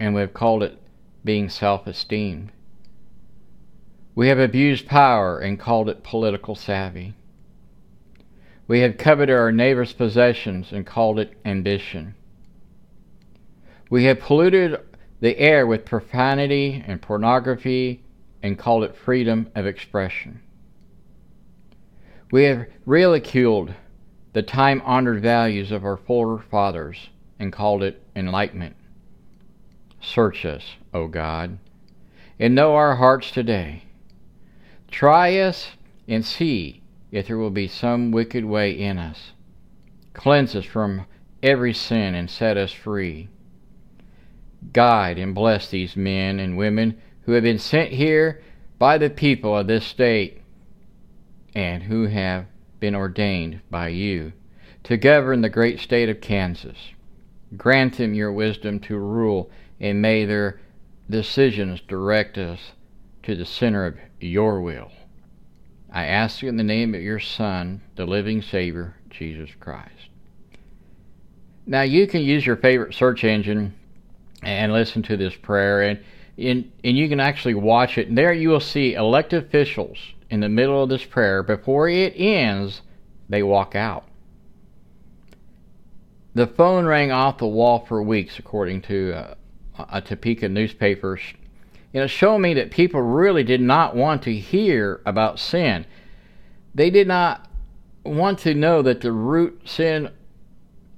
and 0.00 0.14
we've 0.14 0.32
called 0.32 0.62
it 0.62 0.78
being 1.24 1.48
self 1.48 1.86
esteemed. 1.86 2.52
We 4.14 4.28
have 4.28 4.38
abused 4.38 4.86
power 4.86 5.38
and 5.38 5.58
called 5.58 5.88
it 5.88 6.02
political 6.02 6.54
savvy. 6.54 7.14
We 8.66 8.80
have 8.80 8.98
coveted 8.98 9.36
our 9.36 9.52
neighbor's 9.52 9.92
possessions 9.92 10.72
and 10.72 10.86
called 10.86 11.18
it 11.18 11.34
ambition. 11.44 12.14
We 13.90 14.04
have 14.04 14.20
polluted 14.20 14.80
the 15.20 15.38
air 15.38 15.66
with 15.66 15.84
profanity 15.84 16.82
and 16.86 17.00
pornography 17.00 18.02
and 18.42 18.58
called 18.58 18.84
it 18.84 18.96
freedom 18.96 19.50
of 19.54 19.66
expression. 19.66 20.40
We 22.30 22.44
have 22.44 22.66
ridiculed 22.84 23.74
the 24.34 24.42
time 24.42 24.82
honored 24.84 25.22
values 25.22 25.72
of 25.72 25.84
our 25.84 25.96
forefathers 25.96 27.08
and 27.38 27.52
called 27.52 27.82
it 27.82 28.02
enlightenment. 28.14 28.76
Search 30.00 30.44
us, 30.44 30.74
O 30.92 31.08
God, 31.08 31.58
and 32.38 32.54
know 32.54 32.74
our 32.74 32.96
hearts 32.96 33.30
today. 33.30 33.84
Try 34.90 35.38
us 35.38 35.72
and 36.06 36.24
see 36.24 36.82
if 37.10 37.26
there 37.26 37.38
will 37.38 37.50
be 37.50 37.68
some 37.68 38.12
wicked 38.12 38.44
way 38.44 38.70
in 38.70 38.98
us. 38.98 39.32
Cleanse 40.12 40.54
us 40.54 40.64
from 40.64 41.06
every 41.42 41.72
sin 41.72 42.14
and 42.14 42.30
set 42.30 42.56
us 42.56 42.72
free. 42.72 43.28
Guide 44.72 45.18
and 45.18 45.34
bless 45.34 45.68
these 45.68 45.96
men 45.96 46.38
and 46.38 46.56
women 46.56 47.00
who 47.22 47.32
have 47.32 47.42
been 47.42 47.58
sent 47.58 47.92
here 47.92 48.42
by 48.78 48.98
the 48.98 49.10
people 49.10 49.56
of 49.56 49.66
this 49.66 49.84
state 49.84 50.40
and 51.54 51.82
who 51.82 52.06
have 52.06 52.46
been 52.80 52.94
ordained 52.94 53.60
by 53.70 53.88
you 53.88 54.32
to 54.84 54.96
govern 54.96 55.40
the 55.40 55.48
great 55.48 55.80
state 55.80 56.08
of 56.08 56.20
Kansas. 56.20 56.78
Grant 57.56 57.96
them 57.96 58.14
your 58.14 58.32
wisdom 58.32 58.78
to 58.80 58.96
rule, 58.96 59.50
and 59.80 60.00
may 60.00 60.24
their 60.24 60.60
decisions 61.10 61.80
direct 61.80 62.38
us 62.38 62.72
to 63.22 63.34
the 63.34 63.44
center 63.44 63.86
of 63.86 63.96
your 64.20 64.60
will. 64.60 64.90
I 65.90 66.04
ask 66.06 66.42
you 66.42 66.48
in 66.48 66.56
the 66.56 66.62
name 66.62 66.94
of 66.94 67.02
your 67.02 67.20
Son, 67.20 67.80
the 67.96 68.06
living 68.06 68.42
Savior, 68.42 68.96
Jesus 69.10 69.50
Christ. 69.58 70.10
Now, 71.66 71.82
you 71.82 72.06
can 72.06 72.22
use 72.22 72.46
your 72.46 72.56
favorite 72.56 72.94
search 72.94 73.24
engine 73.24 73.74
and 74.42 74.72
listen 74.72 75.02
to 75.04 75.16
this 75.16 75.34
prayer, 75.34 75.82
and, 75.82 76.00
and, 76.36 76.70
and 76.84 76.96
you 76.96 77.08
can 77.08 77.20
actually 77.20 77.54
watch 77.54 77.98
it. 77.98 78.08
And 78.08 78.16
there 78.16 78.32
you 78.32 78.50
will 78.50 78.60
see 78.60 78.94
elected 78.94 79.44
officials 79.44 79.98
in 80.30 80.40
the 80.40 80.48
middle 80.48 80.82
of 80.82 80.88
this 80.88 81.04
prayer. 81.04 81.42
Before 81.42 81.88
it 81.88 82.14
ends, 82.16 82.82
they 83.28 83.42
walk 83.42 83.74
out. 83.74 84.04
The 86.34 86.46
phone 86.46 86.86
rang 86.86 87.10
off 87.10 87.38
the 87.38 87.46
wall 87.46 87.84
for 87.86 88.02
weeks, 88.02 88.38
according 88.38 88.82
to 88.82 89.12
uh, 89.14 89.34
a 89.90 90.00
Topeka 90.00 90.48
newspaper 90.48 91.18
you 91.92 92.00
know, 92.00 92.06
showed 92.06 92.38
me 92.38 92.54
that 92.54 92.70
people 92.70 93.00
really 93.00 93.42
did 93.42 93.60
not 93.60 93.96
want 93.96 94.22
to 94.22 94.34
hear 94.34 95.00
about 95.06 95.38
sin. 95.38 95.86
They 96.74 96.90
did 96.90 97.08
not 97.08 97.48
want 98.04 98.38
to 98.40 98.54
know 98.54 98.82
that 98.82 99.00
the 99.00 99.12
root 99.12 99.62
sin 99.64 100.10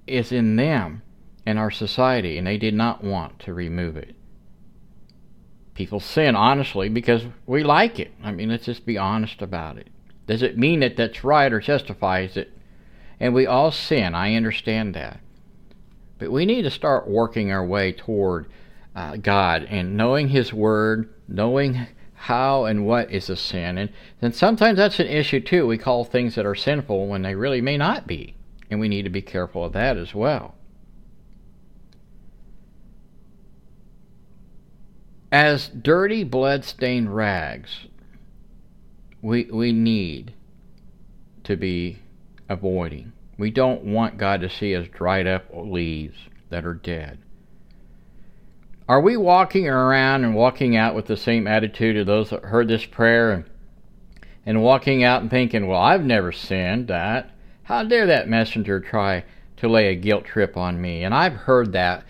is 0.07 0.33
in 0.33 0.57
them 0.57 1.03
and 1.51 1.59
our 1.59 1.71
society, 1.71 2.39
and 2.39 2.47
they 2.47 2.57
did 2.57 2.75
not 2.75 3.03
want 3.03 3.41
to 3.41 3.53
remove 3.53 3.97
it. 3.97 4.15
People 5.75 6.01
sin 6.01 6.37
honestly 6.37 6.89
because 6.89 7.25
we 7.47 7.65
like 7.65 7.99
it. 7.99 8.13
I 8.23 8.31
mean, 8.33 8.49
let's 8.49 8.67
just 8.67 8.87
be 8.87 8.97
honest 8.97 9.43
about 9.43 9.77
it. 9.77 9.89
Does 10.27 10.43
it 10.43 10.57
mean 10.57 10.81
that 10.81 10.97
that's 10.97 11.25
right 11.25 11.53
or 11.53 11.61
justifies 11.61 12.37
it? 12.37 12.53
And 13.19 13.35
we 13.35 13.47
all 13.47 13.71
sin. 13.73 14.15
I 14.15 14.35
understand 14.35 14.95
that. 14.95 15.21
But 16.19 16.31
we 16.31 16.47
need 16.47 16.63
to 16.63 16.71
start 16.71 17.09
working 17.09 17.51
our 17.51 17.67
way 17.67 17.93
toward 17.93 18.47
uh, 18.95 19.17
God 19.17 19.65
and 19.65 19.97
knowing 19.97 20.29
His 20.29 20.53
Word, 20.53 21.13
knowing 21.27 21.87
how 22.15 22.67
and 22.67 22.87
what 22.87 23.11
is 23.11 23.31
a 23.31 23.37
sin. 23.37 23.79
And 23.79 23.91
then 24.21 24.33
sometimes 24.33 24.77
that's 24.77 25.01
an 25.01 25.07
issue 25.07 25.41
too. 25.41 25.67
We 25.67 25.79
call 25.79 26.05
things 26.05 26.35
that 26.35 26.47
are 26.47 26.55
sinful 26.55 27.09
when 27.09 27.23
they 27.23 27.35
really 27.35 27.61
may 27.61 27.77
not 27.77 28.07
be. 28.07 28.37
And 28.71 28.79
we 28.79 28.89
need 28.89 29.03
to 29.03 29.11
be 29.11 29.23
careful 29.23 29.65
of 29.65 29.73
that 29.73 29.97
as 29.97 30.15
well. 30.15 30.55
As 35.33 35.69
dirty, 35.69 36.25
blood 36.25 36.65
stained 36.65 37.15
rags, 37.15 37.87
we, 39.23 39.45
we 39.45 39.71
need 39.73 40.35
to 41.45 41.57
be 41.57 41.99
avoiding. 42.49 43.13
We 43.39 43.51
don't 43.51 43.85
want 43.85 44.19
God 44.19 44.41
to 44.41 44.51
see 44.51 44.75
us 44.75 44.89
dried 44.89 45.29
up 45.29 45.47
leaves 45.53 46.19
that 46.49 46.65
are 46.65 46.75
dead. 46.75 47.19
Are 48.89 49.01
we 49.01 49.17
walking 49.17 49.69
around 49.69 50.25
and 50.25 50.35
walking 50.35 50.75
out 50.77 50.97
with 50.97 51.07
the 51.07 51.17
same 51.17 51.47
attitude 51.47 51.97
of 51.97 52.07
those 52.07 52.31
that 52.31 52.43
heard 52.43 52.67
this 52.67 52.85
prayer 52.85 53.31
and, 53.31 53.45
and 54.45 54.63
walking 54.63 55.05
out 55.05 55.23
and 55.23 55.31
thinking, 55.31 55.69
well, 55.69 55.81
I've 55.81 56.05
never 56.05 56.33
sinned 56.33 56.89
that? 56.89 57.31
How 57.63 57.85
dare 57.85 58.07
that 58.09 58.29
messenger 58.29 58.81
try 58.81 59.25
to 59.59 59.69
lay 59.69 59.93
a 59.93 59.95
guilt 59.95 60.25
trip 60.25 60.57
on 60.57 60.81
me? 60.81 61.05
And 61.05 61.15
I've 61.15 61.35
heard 61.35 61.73
that 61.73 62.05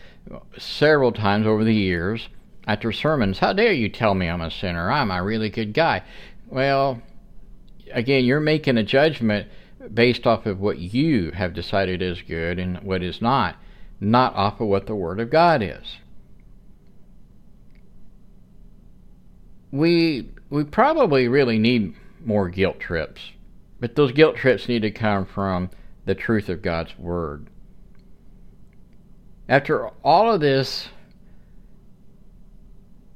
several 0.56 1.12
times 1.12 1.46
over 1.46 1.64
the 1.64 1.74
years 1.74 2.28
after 2.70 2.92
sermons. 2.92 3.38
How 3.38 3.52
dare 3.52 3.72
you 3.72 3.88
tell 3.88 4.14
me 4.14 4.28
I'm 4.28 4.40
a 4.40 4.50
sinner? 4.50 4.90
I'm 4.90 5.11
a 5.11 5.22
really 5.22 5.50
good 5.50 5.72
guy. 5.72 6.02
Well, 6.48 7.02
again, 7.92 8.24
you're 8.24 8.40
making 8.40 8.78
a 8.78 8.83
judgment 8.83 9.48
based 9.92 10.26
off 10.26 10.46
of 10.46 10.61
what 10.61 10.78
you 10.78 11.30
have 11.33 11.54
decided 11.54 12.02
is 12.02 12.22
good 12.22 12.59
and 12.59 12.83
what 12.83 13.02
is 13.02 13.22
not, 13.22 13.56
not 14.00 14.35
off 14.35 14.61
of 14.61 14.68
what 14.68 14.87
the 14.87 14.94
Word 14.94 15.20
of 15.20 15.30
God 15.30 15.62
is. 15.62 15.98
we 19.70 20.28
we 20.48 20.64
probably 20.64 21.28
really 21.28 21.59
need 21.59 21.94
more 22.24 22.48
guilt 22.48 22.80
trips, 22.80 23.33
but 23.78 23.94
those 23.94 24.12
guilt 24.12 24.37
trips 24.37 24.68
need 24.68 24.83
to 24.83 24.90
come 24.90 25.24
from 25.24 25.70
the 26.04 26.14
truth 26.14 26.48
of 26.48 26.62
God's 26.62 26.98
word. 26.98 27.46
After 29.48 29.88
all 30.04 30.33
of 30.33 30.40
this, 30.40 30.88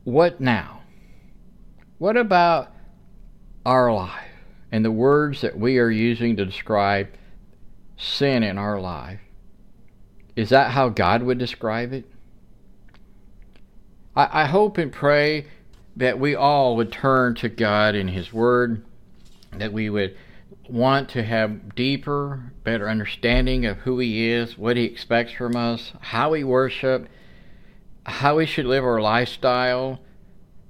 what 0.05 0.41
now? 0.41 0.83
What 1.99 2.17
about 2.17 2.73
our 3.65 3.93
life 3.93 4.29
and 4.71 4.85
the 4.85 4.91
words 4.91 5.41
that 5.41 5.59
we 5.59 5.79
are 5.79 5.91
using 5.91 6.37
to 6.37 6.45
describe 6.45 7.09
sin 7.97 8.43
in 8.43 8.59
our 8.59 8.81
life? 8.81 9.21
Is 10.37 10.51
that 10.51 10.73
how 10.73 10.89
God 10.89 11.23
would 11.23 11.39
describe 11.39 11.93
it? 11.93 12.05
I, 14.17 14.43
I 14.43 14.45
hope 14.47 14.79
and 14.79 14.93
pray 14.93 15.47
that 15.97 16.19
we 16.19 16.35
all 16.35 16.77
would 16.77 16.93
turn 16.93 17.35
to 17.37 17.49
God 17.49 17.95
and 17.95 18.11
His 18.11 18.33
Word, 18.33 18.85
that 19.53 19.73
we 19.73 19.89
would 19.89 20.17
want 20.69 21.09
to 21.11 21.23
have 21.23 21.75
deeper, 21.75 22.53
better 22.65 22.89
understanding 22.89 23.65
of 23.67 23.79
who 23.79 23.99
He 24.01 24.29
is, 24.29 24.59
what 24.59 24.77
He 24.77 24.85
expects 24.85 25.33
from 25.33 25.57
us, 25.57 25.93
how 26.01 26.31
we 26.31 26.43
worship, 26.43 27.09
how 28.07 28.37
we 28.37 28.47
should 28.47 28.67
live 28.67 28.85
our 28.85 29.01
lifestyle, 29.01 30.01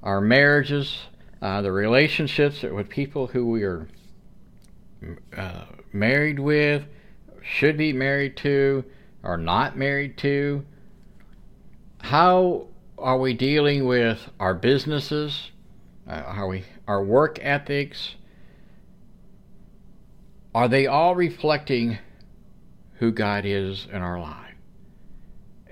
our 0.02 0.20
marriages, 0.20 0.98
uh, 1.42 1.62
the 1.62 1.72
relationships 1.72 2.62
with 2.62 2.88
people 2.88 3.26
who 3.26 3.46
we 3.46 3.62
are 3.64 3.88
uh, 5.36 5.64
married 5.92 6.38
with, 6.38 6.84
should 7.42 7.76
be 7.76 7.92
married 7.92 8.36
to, 8.38 8.84
or 9.22 9.36
not 9.36 9.76
married 9.76 10.16
to. 10.18 10.64
How 12.00 12.68
are 12.98 13.18
we 13.18 13.34
dealing 13.34 13.86
with 13.86 14.30
our 14.38 14.54
businesses? 14.54 15.50
Uh, 16.08 16.12
are 16.12 16.46
we 16.46 16.64
our 16.86 17.02
work 17.02 17.38
ethics? 17.42 18.14
Are 20.54 20.68
they 20.68 20.86
all 20.86 21.14
reflecting 21.14 21.98
who 22.94 23.10
God 23.10 23.44
is 23.44 23.88
in 23.92 24.02
our 24.02 24.20
life? 24.20 24.43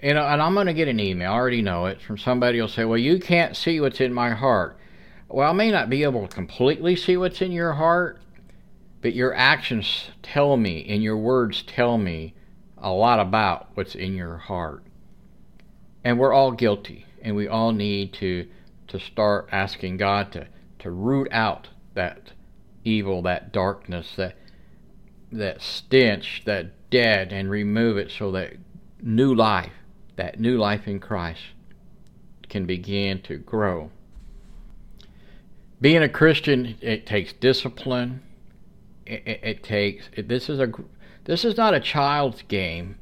You 0.02 0.14
know, 0.14 0.26
and 0.26 0.42
I'm 0.42 0.54
going 0.54 0.66
to 0.66 0.74
get 0.74 0.88
an 0.88 0.98
email. 0.98 1.30
I 1.30 1.34
already 1.34 1.62
know 1.62 1.86
it 1.86 2.02
from 2.02 2.18
somebody 2.18 2.58
who'll 2.58 2.68
say, 2.68 2.84
"Well, 2.84 2.98
you 2.98 3.20
can't 3.20 3.56
see 3.56 3.80
what's 3.80 4.00
in 4.00 4.12
my 4.12 4.30
heart." 4.30 4.76
Well, 5.28 5.48
I 5.48 5.52
may 5.52 5.70
not 5.70 5.88
be 5.88 6.02
able 6.02 6.26
to 6.26 6.34
completely 6.34 6.96
see 6.96 7.16
what's 7.16 7.40
in 7.40 7.52
your 7.52 7.74
heart, 7.74 8.20
but 9.00 9.14
your 9.14 9.32
actions 9.34 10.10
tell 10.22 10.56
me 10.56 10.84
and 10.88 11.02
your 11.02 11.16
words 11.16 11.62
tell 11.62 11.96
me 11.96 12.34
a 12.76 12.90
lot 12.90 13.20
about 13.20 13.68
what's 13.74 13.94
in 13.94 14.14
your 14.14 14.36
heart. 14.36 14.82
And 16.04 16.18
we're 16.18 16.32
all 16.32 16.50
guilty 16.50 17.06
and 17.22 17.36
we 17.36 17.48
all 17.48 17.72
need 17.72 18.12
to 18.14 18.48
to 18.88 18.98
start 18.98 19.48
asking 19.52 19.96
God 19.96 20.32
to 20.32 20.46
to 20.80 20.90
root 20.90 21.28
out 21.30 21.68
that 21.94 22.32
evil, 22.84 23.22
that 23.22 23.52
darkness, 23.52 24.14
that 24.16 24.34
that 25.30 25.62
stench, 25.62 26.42
that 26.44 26.90
dead, 26.90 27.32
and 27.32 27.48
remove 27.48 27.96
it 27.96 28.10
so 28.10 28.32
that 28.32 28.54
new 29.00 29.34
life, 29.34 29.72
that 30.16 30.40
new 30.40 30.56
life 30.58 30.86
in 30.86 31.00
Christ, 31.00 31.42
can 32.48 32.66
begin 32.66 33.22
to 33.22 33.38
grow. 33.38 33.90
Being 35.80 36.02
a 36.02 36.08
Christian, 36.08 36.76
it 36.80 37.06
takes 37.06 37.32
discipline. 37.32 38.22
It, 39.06 39.22
it, 39.26 39.40
it 39.42 39.62
takes 39.62 40.10
it, 40.12 40.28
this 40.28 40.48
is 40.48 40.60
a 40.60 40.70
this 41.24 41.44
is 41.44 41.56
not 41.56 41.74
a 41.74 41.80
child's 41.80 42.42
game. 42.42 42.98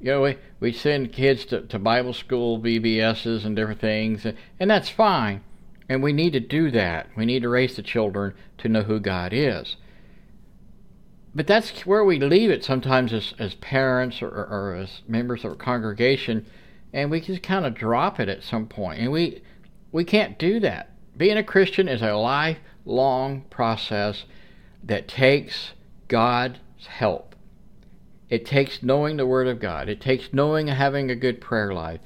You 0.00 0.12
know, 0.12 0.22
we, 0.22 0.38
we 0.60 0.72
send 0.72 1.12
kids 1.12 1.44
to, 1.46 1.62
to 1.62 1.78
Bible 1.78 2.12
school, 2.12 2.60
VBSs, 2.60 3.44
and 3.44 3.56
different 3.56 3.80
things, 3.80 4.26
and 4.60 4.70
that's 4.70 4.88
fine. 4.88 5.42
And 5.88 6.02
we 6.02 6.12
need 6.12 6.32
to 6.32 6.40
do 6.40 6.70
that. 6.70 7.08
We 7.16 7.24
need 7.24 7.42
to 7.42 7.48
raise 7.48 7.76
the 7.76 7.82
children 7.82 8.34
to 8.58 8.68
know 8.68 8.82
who 8.82 9.00
God 9.00 9.32
is. 9.32 9.76
But 11.36 11.46
that's 11.46 11.84
where 11.84 12.02
we 12.02 12.18
leave 12.18 12.48
it 12.50 12.64
sometimes 12.64 13.12
as, 13.12 13.34
as 13.38 13.54
parents 13.56 14.22
or, 14.22 14.28
or 14.28 14.74
as 14.74 15.02
members 15.06 15.44
of 15.44 15.52
a 15.52 15.56
congregation, 15.56 16.46
and 16.94 17.10
we 17.10 17.20
just 17.20 17.42
kind 17.42 17.66
of 17.66 17.74
drop 17.74 18.18
it 18.18 18.30
at 18.30 18.42
some 18.42 18.66
point. 18.66 19.00
And 19.00 19.12
we, 19.12 19.42
we 19.92 20.02
can't 20.02 20.38
do 20.38 20.58
that. 20.60 20.92
Being 21.14 21.36
a 21.36 21.44
Christian 21.44 21.88
is 21.88 22.00
a 22.00 22.14
lifelong 22.14 23.42
process 23.50 24.24
that 24.82 25.08
takes 25.08 25.72
God's 26.08 26.58
help. 26.86 27.36
It 28.30 28.46
takes 28.46 28.82
knowing 28.82 29.18
the 29.18 29.26
Word 29.26 29.46
of 29.46 29.60
God. 29.60 29.90
It 29.90 30.00
takes 30.00 30.32
knowing 30.32 30.68
having 30.68 31.10
a 31.10 31.14
good 31.14 31.42
prayer 31.42 31.74
life. 31.74 32.00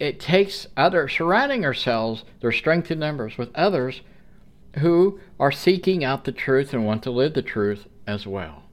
It 0.00 0.20
takes 0.20 0.66
other 0.74 1.06
surrounding 1.06 1.66
ourselves, 1.66 2.24
their 2.40 2.52
strength 2.52 2.90
in 2.90 2.98
numbers, 2.98 3.36
with 3.36 3.54
others 3.54 4.00
who 4.78 5.20
are 5.38 5.52
seeking 5.52 6.02
out 6.02 6.24
the 6.24 6.32
truth 6.32 6.72
and 6.72 6.86
want 6.86 7.02
to 7.02 7.10
live 7.10 7.34
the 7.34 7.42
truth 7.42 7.86
as 8.08 8.26
well. 8.26 8.64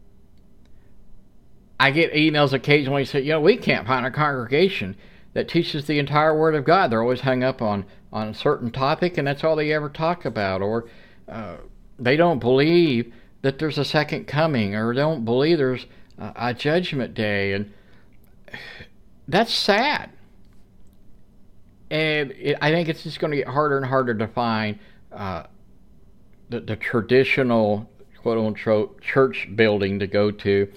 I 1.77 1.91
get 1.91 2.13
emails 2.13 2.53
occasionally 2.53 3.03
say, 3.03 3.19
you 3.19 3.31
know, 3.31 3.41
we 3.41 3.57
can't 3.57 3.85
find 3.85 4.05
a 4.05 4.11
congregation 4.11 4.95
that 5.33 5.49
teaches 5.49 5.85
the 5.85 5.99
entire 5.99 6.35
Word 6.35 6.55
of 6.55 6.63
God. 6.63 6.89
They're 6.89 7.01
always 7.01 7.19
hung 7.19 7.43
up 7.43 7.61
on, 7.61 7.85
on 8.13 8.29
a 8.29 8.33
certain 8.33 8.71
topic, 8.71 9.17
and 9.17 9.27
that's 9.27 9.43
all 9.43 9.57
they 9.57 9.73
ever 9.73 9.89
talk 9.89 10.23
about. 10.23 10.61
Or 10.61 10.85
uh, 11.27 11.57
they 11.99 12.15
don't 12.15 12.39
believe 12.39 13.13
that 13.41 13.59
there's 13.59 13.77
a 13.77 13.83
second 13.83 14.25
coming, 14.25 14.73
or 14.73 14.95
they 14.95 15.01
don't 15.01 15.25
believe 15.25 15.57
there's 15.57 15.85
a 16.17 16.53
judgment 16.53 17.13
day, 17.13 17.51
and 17.51 17.73
that's 19.27 19.53
sad. 19.53 20.11
And 21.91 22.31
it, 22.31 22.57
I 22.61 22.71
think 22.71 22.87
it's 22.87 23.03
just 23.03 23.19
going 23.19 23.31
to 23.31 23.37
get 23.37 23.49
harder 23.49 23.75
and 23.75 23.85
harder 23.85 24.15
to 24.15 24.27
find 24.27 24.79
uh, 25.11 25.43
the, 26.49 26.61
the 26.61 26.77
traditional 26.77 27.89
quote 28.25 28.39
unquote 28.39 28.99
church 29.01 29.47
building 29.55 29.99
to 29.99 30.07
go 30.07 30.31
to 30.31 30.67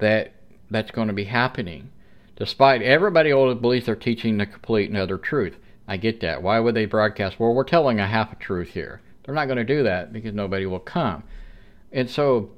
that 0.00 0.34
that's 0.70 0.90
going 0.90 1.08
to 1.08 1.14
be 1.14 1.24
happening. 1.24 1.90
Despite 2.36 2.82
everybody 2.82 3.32
always 3.32 3.56
believes 3.56 3.86
they're 3.86 3.96
teaching 3.96 4.36
the 4.36 4.44
complete 4.44 4.90
and 4.90 4.98
utter 4.98 5.16
truth. 5.16 5.56
I 5.88 5.96
get 5.96 6.20
that. 6.20 6.42
Why 6.42 6.60
would 6.60 6.74
they 6.74 6.84
broadcast? 6.84 7.40
Well, 7.40 7.54
we're 7.54 7.64
telling 7.64 7.98
a 7.98 8.06
half 8.06 8.34
a 8.34 8.36
truth 8.36 8.72
here. 8.74 9.00
They're 9.24 9.34
not 9.34 9.46
going 9.46 9.56
to 9.56 9.64
do 9.64 9.82
that 9.84 10.12
because 10.12 10.34
nobody 10.34 10.66
will 10.66 10.78
come. 10.78 11.22
And 11.90 12.10
so 12.10 12.50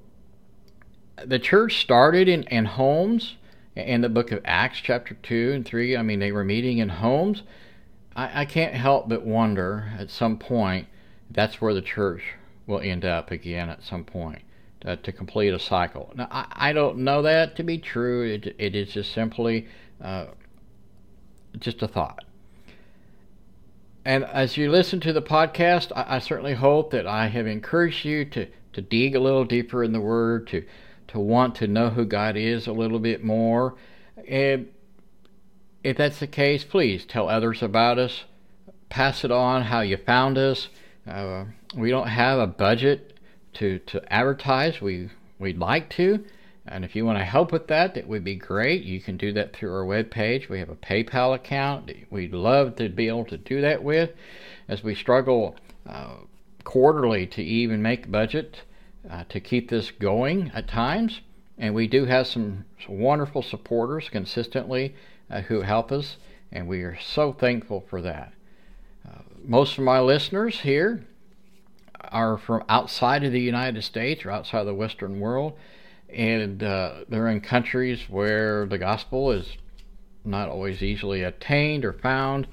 the 1.24 1.38
church 1.38 1.80
started 1.80 2.26
in, 2.26 2.42
in 2.44 2.64
homes 2.64 3.36
in 3.76 4.00
the 4.00 4.08
book 4.08 4.32
of 4.32 4.40
Acts, 4.44 4.80
chapter 4.82 5.14
2 5.22 5.52
and 5.54 5.64
3. 5.64 5.96
I 5.96 6.02
mean, 6.02 6.18
they 6.18 6.32
were 6.32 6.42
meeting 6.42 6.78
in 6.78 6.88
homes. 6.88 7.44
I, 8.16 8.40
I 8.40 8.44
can't 8.44 8.74
help 8.74 9.08
but 9.08 9.24
wonder 9.24 9.92
at 9.96 10.10
some 10.10 10.36
point 10.36 10.88
that's 11.30 11.60
where 11.60 11.74
the 11.74 11.80
church 11.80 12.34
will 12.72 12.80
end 12.80 13.04
up 13.04 13.30
again 13.30 13.68
at 13.68 13.82
some 13.82 14.04
point 14.04 14.42
uh, 14.84 14.96
to 14.96 15.12
complete 15.12 15.54
a 15.54 15.58
cycle. 15.58 16.12
Now, 16.14 16.28
I, 16.30 16.46
I 16.50 16.72
don't 16.72 16.98
know 16.98 17.22
that 17.22 17.56
to 17.56 17.62
be 17.62 17.78
true. 17.78 18.28
It, 18.28 18.56
it 18.58 18.74
is 18.74 18.92
just 18.92 19.12
simply 19.12 19.68
uh, 20.00 20.26
just 21.58 21.82
a 21.82 21.88
thought. 21.88 22.24
And 24.04 24.24
as 24.24 24.56
you 24.56 24.70
listen 24.70 24.98
to 25.00 25.12
the 25.12 25.22
podcast, 25.22 25.92
I, 25.94 26.16
I 26.16 26.18
certainly 26.18 26.54
hope 26.54 26.90
that 26.90 27.06
I 27.06 27.28
have 27.28 27.46
encouraged 27.46 28.04
you 28.04 28.24
to, 28.26 28.48
to 28.72 28.82
dig 28.82 29.14
a 29.14 29.20
little 29.20 29.44
deeper 29.44 29.84
in 29.84 29.92
the 29.92 30.00
Word, 30.00 30.48
to 30.48 30.64
to 31.12 31.20
want 31.20 31.54
to 31.56 31.66
know 31.66 31.90
who 31.90 32.06
God 32.06 32.38
is 32.38 32.66
a 32.66 32.72
little 32.72 32.98
bit 32.98 33.22
more. 33.22 33.74
And 34.26 34.68
if 35.84 35.98
that's 35.98 36.20
the 36.20 36.26
case, 36.26 36.64
please 36.64 37.04
tell 37.04 37.28
others 37.28 37.62
about 37.62 37.98
us. 37.98 38.24
Pass 38.88 39.22
it 39.22 39.30
on 39.30 39.64
how 39.64 39.80
you 39.80 39.98
found 39.98 40.38
us. 40.38 40.68
Uh, 41.06 41.44
we 41.76 41.90
don't 41.90 42.08
have 42.08 42.38
a 42.38 42.46
budget 42.46 43.18
to, 43.54 43.78
to 43.80 44.12
advertise. 44.12 44.80
We, 44.80 45.10
we'd 45.38 45.58
like 45.58 45.90
to. 45.90 46.24
And 46.66 46.84
if 46.84 46.94
you 46.94 47.04
want 47.04 47.18
to 47.18 47.24
help 47.24 47.50
with 47.50 47.66
that, 47.68 47.94
that 47.94 48.06
would 48.06 48.22
be 48.22 48.36
great. 48.36 48.84
You 48.84 49.00
can 49.00 49.16
do 49.16 49.32
that 49.32 49.54
through 49.54 49.74
our 49.74 49.84
webpage. 49.84 50.48
We 50.48 50.60
have 50.60 50.68
a 50.68 50.76
PayPal 50.76 51.34
account. 51.34 51.90
We'd 52.10 52.32
love 52.32 52.76
to 52.76 52.88
be 52.88 53.08
able 53.08 53.24
to 53.26 53.36
do 53.36 53.60
that 53.62 53.82
with. 53.82 54.10
As 54.68 54.84
we 54.84 54.94
struggle 54.94 55.56
uh, 55.88 56.14
quarterly 56.62 57.26
to 57.26 57.42
even 57.42 57.82
make 57.82 58.10
budget, 58.10 58.62
uh, 59.10 59.24
to 59.28 59.40
keep 59.40 59.68
this 59.68 59.90
going 59.90 60.52
at 60.54 60.68
times. 60.68 61.20
And 61.58 61.74
we 61.74 61.88
do 61.88 62.04
have 62.04 62.26
some, 62.26 62.64
some 62.84 62.98
wonderful 63.00 63.42
supporters 63.42 64.08
consistently 64.08 64.94
uh, 65.30 65.42
who 65.42 65.62
help 65.62 65.90
us, 65.90 66.16
and 66.50 66.68
we 66.68 66.82
are 66.82 66.98
so 67.00 67.32
thankful 67.32 67.84
for 67.88 68.00
that. 68.02 68.32
Most 69.44 69.76
of 69.76 69.82
my 69.82 69.98
listeners 69.98 70.60
here 70.60 71.04
are 71.98 72.38
from 72.38 72.62
outside 72.68 73.24
of 73.24 73.32
the 73.32 73.40
United 73.40 73.82
States 73.82 74.24
or 74.24 74.30
outside 74.30 74.60
of 74.60 74.66
the 74.66 74.74
Western 74.74 75.18
world, 75.18 75.54
and 76.08 76.62
uh, 76.62 77.04
they're 77.08 77.26
in 77.26 77.40
countries 77.40 78.08
where 78.08 78.66
the 78.66 78.78
gospel 78.78 79.32
is 79.32 79.56
not 80.24 80.48
always 80.48 80.80
easily 80.80 81.24
attained 81.24 81.84
or 81.84 81.92
found. 81.92 82.46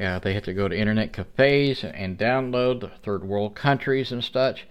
Uh, 0.00 0.18
they 0.18 0.34
have 0.34 0.42
to 0.44 0.52
go 0.52 0.66
to 0.66 0.76
internet 0.76 1.12
cafes 1.12 1.84
and 1.84 2.18
download 2.18 2.90
third 3.04 3.22
world 3.22 3.54
countries 3.54 4.10
and 4.10 4.24
such. 4.24 4.66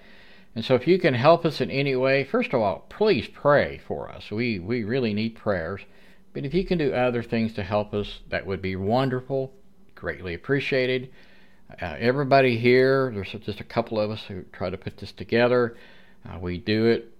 And 0.55 0.65
so, 0.65 0.75
if 0.75 0.85
you 0.85 0.99
can 0.99 1.13
help 1.13 1.45
us 1.45 1.61
in 1.61 1.71
any 1.71 1.95
way, 1.95 2.25
first 2.25 2.53
of 2.53 2.59
all, 2.59 2.85
please 2.89 3.29
pray 3.29 3.79
for 3.87 4.11
us. 4.11 4.29
We, 4.29 4.59
we 4.59 4.83
really 4.83 5.13
need 5.13 5.37
prayers. 5.37 5.81
But 6.33 6.43
if 6.43 6.53
you 6.53 6.65
can 6.65 6.77
do 6.77 6.93
other 6.93 7.23
things 7.23 7.53
to 7.53 7.63
help 7.63 7.93
us, 7.93 8.19
that 8.27 8.45
would 8.45 8.61
be 8.61 8.75
wonderful, 8.75 9.53
greatly 9.95 10.33
appreciated. 10.33 11.09
Uh, 11.81 11.95
everybody 11.97 12.57
here, 12.57 13.11
there's 13.13 13.35
just 13.43 13.59
a 13.59 13.63
couple 13.63 13.99
of 13.99 14.11
us 14.11 14.21
who 14.27 14.43
try 14.53 14.69
to 14.69 14.77
put 14.77 14.97
this 14.97 15.11
together. 15.11 15.75
Uh, 16.27 16.37
we 16.39 16.59
do 16.59 16.85
it 16.85 17.11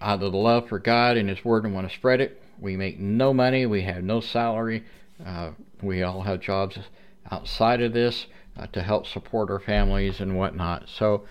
out 0.00 0.22
of 0.22 0.32
the 0.32 0.38
love 0.38 0.68
for 0.68 0.78
God 0.78 1.16
and 1.16 1.28
His 1.28 1.44
Word 1.44 1.64
and 1.64 1.74
want 1.74 1.88
to 1.88 1.94
spread 1.94 2.20
it. 2.20 2.42
We 2.58 2.76
make 2.76 2.98
no 2.98 3.32
money, 3.32 3.66
we 3.66 3.82
have 3.82 4.02
no 4.02 4.20
salary. 4.20 4.84
Uh, 5.24 5.52
we 5.82 6.02
all 6.02 6.22
have 6.22 6.40
jobs 6.40 6.76
outside 7.30 7.80
of 7.80 7.92
this 7.92 8.26
uh, 8.58 8.66
to 8.68 8.82
help 8.82 9.06
support 9.06 9.48
our 9.48 9.60
families 9.60 10.20
and 10.20 10.36
whatnot. 10.36 10.88
So, 10.88 11.26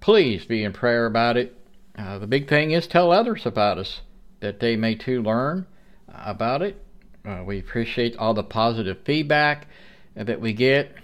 please 0.00 0.44
be 0.44 0.64
in 0.64 0.72
prayer 0.72 1.06
about 1.06 1.36
it. 1.36 1.56
Uh, 1.96 2.18
the 2.18 2.26
big 2.26 2.48
thing 2.48 2.72
is 2.72 2.86
tell 2.86 3.10
others 3.10 3.46
about 3.46 3.78
us 3.78 4.02
that 4.40 4.60
they 4.60 4.76
may 4.76 4.94
too 4.94 5.22
learn 5.22 5.66
about 6.08 6.62
it. 6.62 6.84
Uh, 7.24 7.42
we 7.44 7.58
appreciate 7.58 8.16
all 8.16 8.34
the 8.34 8.44
positive 8.44 8.98
feedback 9.04 9.66
that 10.14 10.40
we 10.40 10.52
get. 10.52 10.94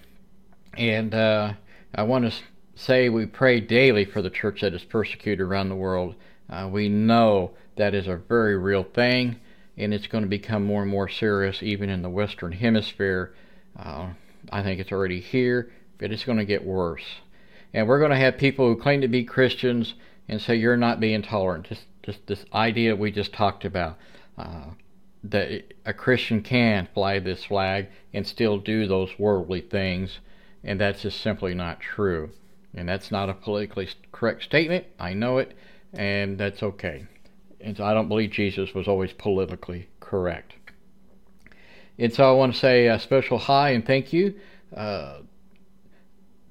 And 0.77 1.15
uh, 1.15 1.55
I 1.95 2.03
want 2.03 2.31
to 2.31 2.39
say 2.75 3.09
we 3.09 3.27
pray 3.27 3.61
daily 3.61 4.05
for 4.05 4.23
the 4.23 4.31
church 4.31 4.61
that 4.63 4.75
is 4.75 4.85
persecuted 4.85 5.41
around 5.41 5.69
the 5.69 5.77
world. 5.77 6.15
Uh, 6.51 6.69
we 6.71 6.89
know 6.89 7.53
that 7.77 7.95
is 7.95 8.07
a 8.07 8.17
very 8.17 8.57
real 8.57 8.85
thing, 8.85 9.41
and 9.77 9.95
it's 9.95 10.07
going 10.07 10.25
to 10.25 10.29
become 10.29 10.65
more 10.65 10.83
and 10.83 10.91
more 10.91 11.09
serious 11.09 11.63
even 11.63 11.89
in 11.89 12.03
the 12.03 12.11
Western 12.11 12.53
Hemisphere. 12.53 13.35
Uh, 13.79 14.09
I 14.51 14.63
think 14.63 14.81
it's 14.81 14.93
already 14.93 15.21
here, 15.21 15.73
but 15.99 16.13
it's 16.13 16.25
going 16.25 16.39
to 16.39 16.45
get 16.45 16.65
worse. 16.65 17.05
And 17.73 17.89
we're 17.89 17.99
going 17.99 18.11
to 18.11 18.17
have 18.17 18.39
people 18.39 18.69
who 18.69 18.81
claim 18.81 19.01
to 19.01 19.09
be 19.09 19.25
Christians 19.25 19.95
and 20.29 20.41
say 20.41 20.57
you're 20.57 20.77
not 20.77 21.01
being 21.01 21.23
tolerant. 21.23 21.67
Just, 21.67 21.83
just 22.03 22.27
this 22.27 22.45
idea 22.53 22.95
we 22.95 23.11
just 23.11 23.33
talked 23.33 23.65
about. 23.65 23.99
Uh, 24.39 24.71
that 25.25 25.73
a 25.87 25.93
Christian 25.93 26.43
can 26.43 26.87
fly 26.93 27.19
this 27.19 27.45
flag 27.45 27.89
and 28.13 28.27
still 28.27 28.59
do 28.59 28.87
those 28.87 29.19
worldly 29.19 29.63
things, 29.63 30.19
and 30.65 30.81
that's 30.81 31.03
just 31.03 31.21
simply 31.21 31.55
not 31.55 31.81
true. 31.81 32.31
And 32.75 32.89
that's 32.89 33.11
not 33.11 33.29
a 33.29 33.35
politically 33.35 33.89
correct 34.11 34.43
statement. 34.43 34.87
I 34.99 35.15
know 35.15 35.39
it, 35.39 35.57
and 35.93 36.39
that's 36.39 36.63
okay. 36.63 37.07
And 37.61 37.77
so 37.77 37.85
I 37.85 37.95
don't 37.95 38.09
believe 38.09 38.31
Jesus 38.31 38.75
was 38.75 38.89
always 38.89 39.13
politically 39.13 39.89
correct. 40.01 40.55
And 41.99 42.13
so 42.13 42.29
I 42.29 42.33
want 42.33 42.55
to 42.55 42.59
say 42.59 42.89
a 42.89 42.99
special 42.99 43.39
hi 43.39 43.71
and 43.71 43.87
thank 43.87 44.13
you 44.13 44.35
uh, 44.77 45.19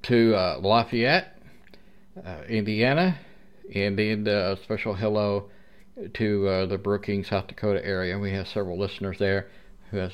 to 0.02 0.34
uh, 0.34 0.58
Lafayette, 0.62 1.38
uh, 2.24 2.42
Indiana, 2.48 3.18
and 3.74 3.98
then 3.98 4.26
a 4.26 4.56
special 4.62 4.94
hello 4.94 5.50
to 6.14 6.48
uh, 6.48 6.66
the 6.66 6.78
Brookings, 6.78 7.28
South 7.28 7.46
Dakota 7.46 7.84
area. 7.84 8.18
We 8.18 8.32
have 8.32 8.48
several 8.48 8.78
listeners 8.78 9.18
there 9.18 9.48
who 9.90 9.98
have 9.98 10.12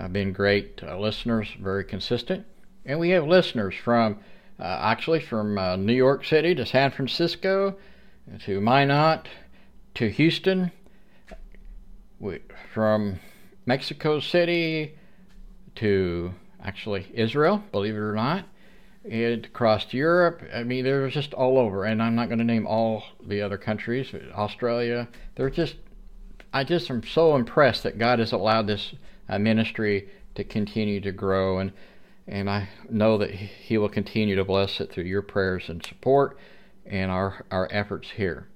uh, 0.00 0.08
been 0.08 0.32
great 0.32 0.80
uh, 0.82 0.98
listeners, 0.98 1.48
very 1.60 1.84
consistent. 1.84 2.46
And 2.84 2.98
we 2.98 3.10
have 3.10 3.26
listeners 3.26 3.74
from 3.74 4.18
actually 4.58 5.20
from 5.20 5.54
New 5.86 5.94
York 5.94 6.24
City 6.24 6.54
to 6.54 6.66
San 6.66 6.90
Francisco 6.90 7.76
to 8.44 8.60
Minot 8.60 9.28
to 9.94 10.08
Houston, 10.08 10.72
we, 12.18 12.38
from 12.72 13.18
Mexico 13.66 14.20
City 14.20 14.94
to 15.76 16.32
actually 16.62 17.06
Israel, 17.12 17.62
believe 17.72 17.94
it 17.94 17.98
or 17.98 18.14
not, 18.14 18.46
it 19.04 19.46
across 19.46 19.92
Europe. 19.92 20.42
I 20.54 20.62
mean, 20.62 20.84
they're 20.84 21.08
just 21.08 21.34
all 21.34 21.58
over, 21.58 21.84
and 21.84 22.02
I'm 22.02 22.14
not 22.14 22.28
going 22.28 22.38
to 22.38 22.44
name 22.44 22.66
all 22.66 23.02
the 23.24 23.42
other 23.42 23.58
countries. 23.58 24.12
Australia. 24.32 25.08
They're 25.34 25.50
just. 25.50 25.76
I 26.54 26.64
just 26.64 26.90
am 26.90 27.02
so 27.02 27.34
impressed 27.34 27.82
that 27.84 27.98
God 27.98 28.18
has 28.18 28.32
allowed 28.32 28.66
this 28.66 28.94
uh, 29.26 29.38
ministry 29.38 30.10
to 30.34 30.44
continue 30.44 31.00
to 31.00 31.10
grow, 31.10 31.58
and 31.58 31.72
and 32.26 32.48
I 32.48 32.68
know 32.88 33.18
that 33.18 33.30
He 33.30 33.78
will 33.78 33.88
continue 33.88 34.36
to 34.36 34.44
bless 34.44 34.80
it 34.80 34.92
through 34.92 35.04
your 35.04 35.22
prayers 35.22 35.68
and 35.68 35.84
support 35.84 36.36
and 36.86 37.10
our, 37.10 37.44
our 37.50 37.68
efforts 37.70 38.10
here. 38.10 38.48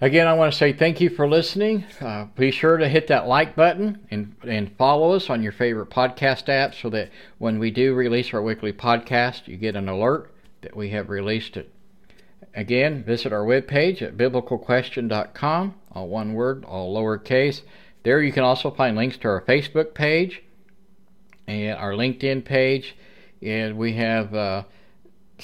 Again, 0.00 0.26
I 0.26 0.32
want 0.32 0.52
to 0.52 0.58
say 0.58 0.72
thank 0.72 1.00
you 1.00 1.10
for 1.10 1.28
listening. 1.28 1.84
Uh, 2.00 2.24
be 2.36 2.50
sure 2.50 2.76
to 2.76 2.88
hit 2.88 3.06
that 3.06 3.28
like 3.28 3.54
button 3.54 4.04
and, 4.10 4.34
and 4.42 4.76
follow 4.76 5.12
us 5.12 5.30
on 5.30 5.44
your 5.44 5.52
favorite 5.52 5.90
podcast 5.90 6.48
app 6.48 6.74
so 6.74 6.90
that 6.90 7.10
when 7.38 7.60
we 7.60 7.70
do 7.70 7.94
release 7.94 8.34
our 8.34 8.42
weekly 8.42 8.72
podcast, 8.72 9.46
you 9.46 9.56
get 9.56 9.76
an 9.76 9.88
alert 9.88 10.34
that 10.62 10.74
we 10.74 10.90
have 10.90 11.08
released 11.08 11.56
it. 11.56 11.72
Again, 12.54 13.04
visit 13.04 13.32
our 13.32 13.44
webpage 13.44 14.02
at 14.02 14.16
biblicalquestion.com, 14.16 15.74
all 15.92 16.08
one 16.08 16.34
word, 16.34 16.64
all 16.64 16.94
lowercase. 16.94 17.62
There 18.02 18.20
you 18.20 18.32
can 18.32 18.42
also 18.42 18.72
find 18.72 18.96
links 18.96 19.16
to 19.18 19.28
our 19.28 19.42
Facebook 19.42 19.94
page 19.94 20.42
and 21.52 21.78
our 21.78 21.92
LinkedIn 21.92 22.44
page, 22.44 22.96
and 23.40 23.76
we 23.76 23.94
have 23.94 24.34
uh, 24.34 24.64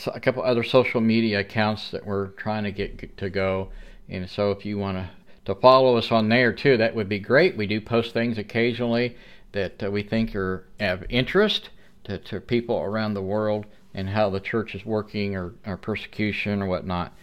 a 0.07 0.21
couple 0.21 0.43
other 0.43 0.63
social 0.63 1.01
media 1.01 1.41
accounts 1.41 1.91
that 1.91 2.07
we're 2.07 2.29
trying 2.29 2.65
to 2.65 2.73
get 2.73 3.17
to 3.19 3.31
go. 3.31 3.71
And 4.09 4.29
so 4.29 4.51
if 4.51 4.65
you 4.65 4.79
want 4.79 4.97
to 4.97 5.11
to 5.49 5.55
follow 5.55 5.97
us 5.97 6.13
on 6.13 6.29
there 6.29 6.53
too, 6.53 6.77
that 6.77 6.95
would 6.95 7.09
be 7.09 7.19
great. 7.19 7.57
We 7.57 7.67
do 7.67 7.81
post 7.81 8.13
things 8.13 8.37
occasionally 8.37 9.17
that 9.53 9.83
uh, 9.83 9.91
we 9.91 10.03
think 10.03 10.37
are 10.37 10.67
of 10.79 11.05
interest 11.09 11.71
to, 12.05 12.19
to 12.19 12.39
people 12.39 12.77
around 12.77 13.15
the 13.15 13.23
world 13.23 13.65
and 13.95 14.11
how 14.11 14.29
the 14.29 14.41
church 14.41 14.75
is 14.75 14.85
working 14.85 15.35
or, 15.35 15.55
or 15.65 15.79
persecution 15.79 16.61
or 16.61 16.67
whatnot. 16.67 17.15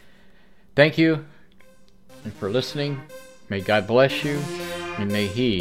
Thank 0.75 0.97
you 0.97 1.23
for 2.39 2.49
listening. 2.49 2.99
May 3.47 3.61
God 3.61 3.85
bless 3.85 4.23
you 4.23 4.39
and 4.97 5.11
may 5.11 5.27
He 5.27 5.59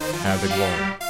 have 0.00 0.40
the 0.40 0.48
glory. 0.48 1.05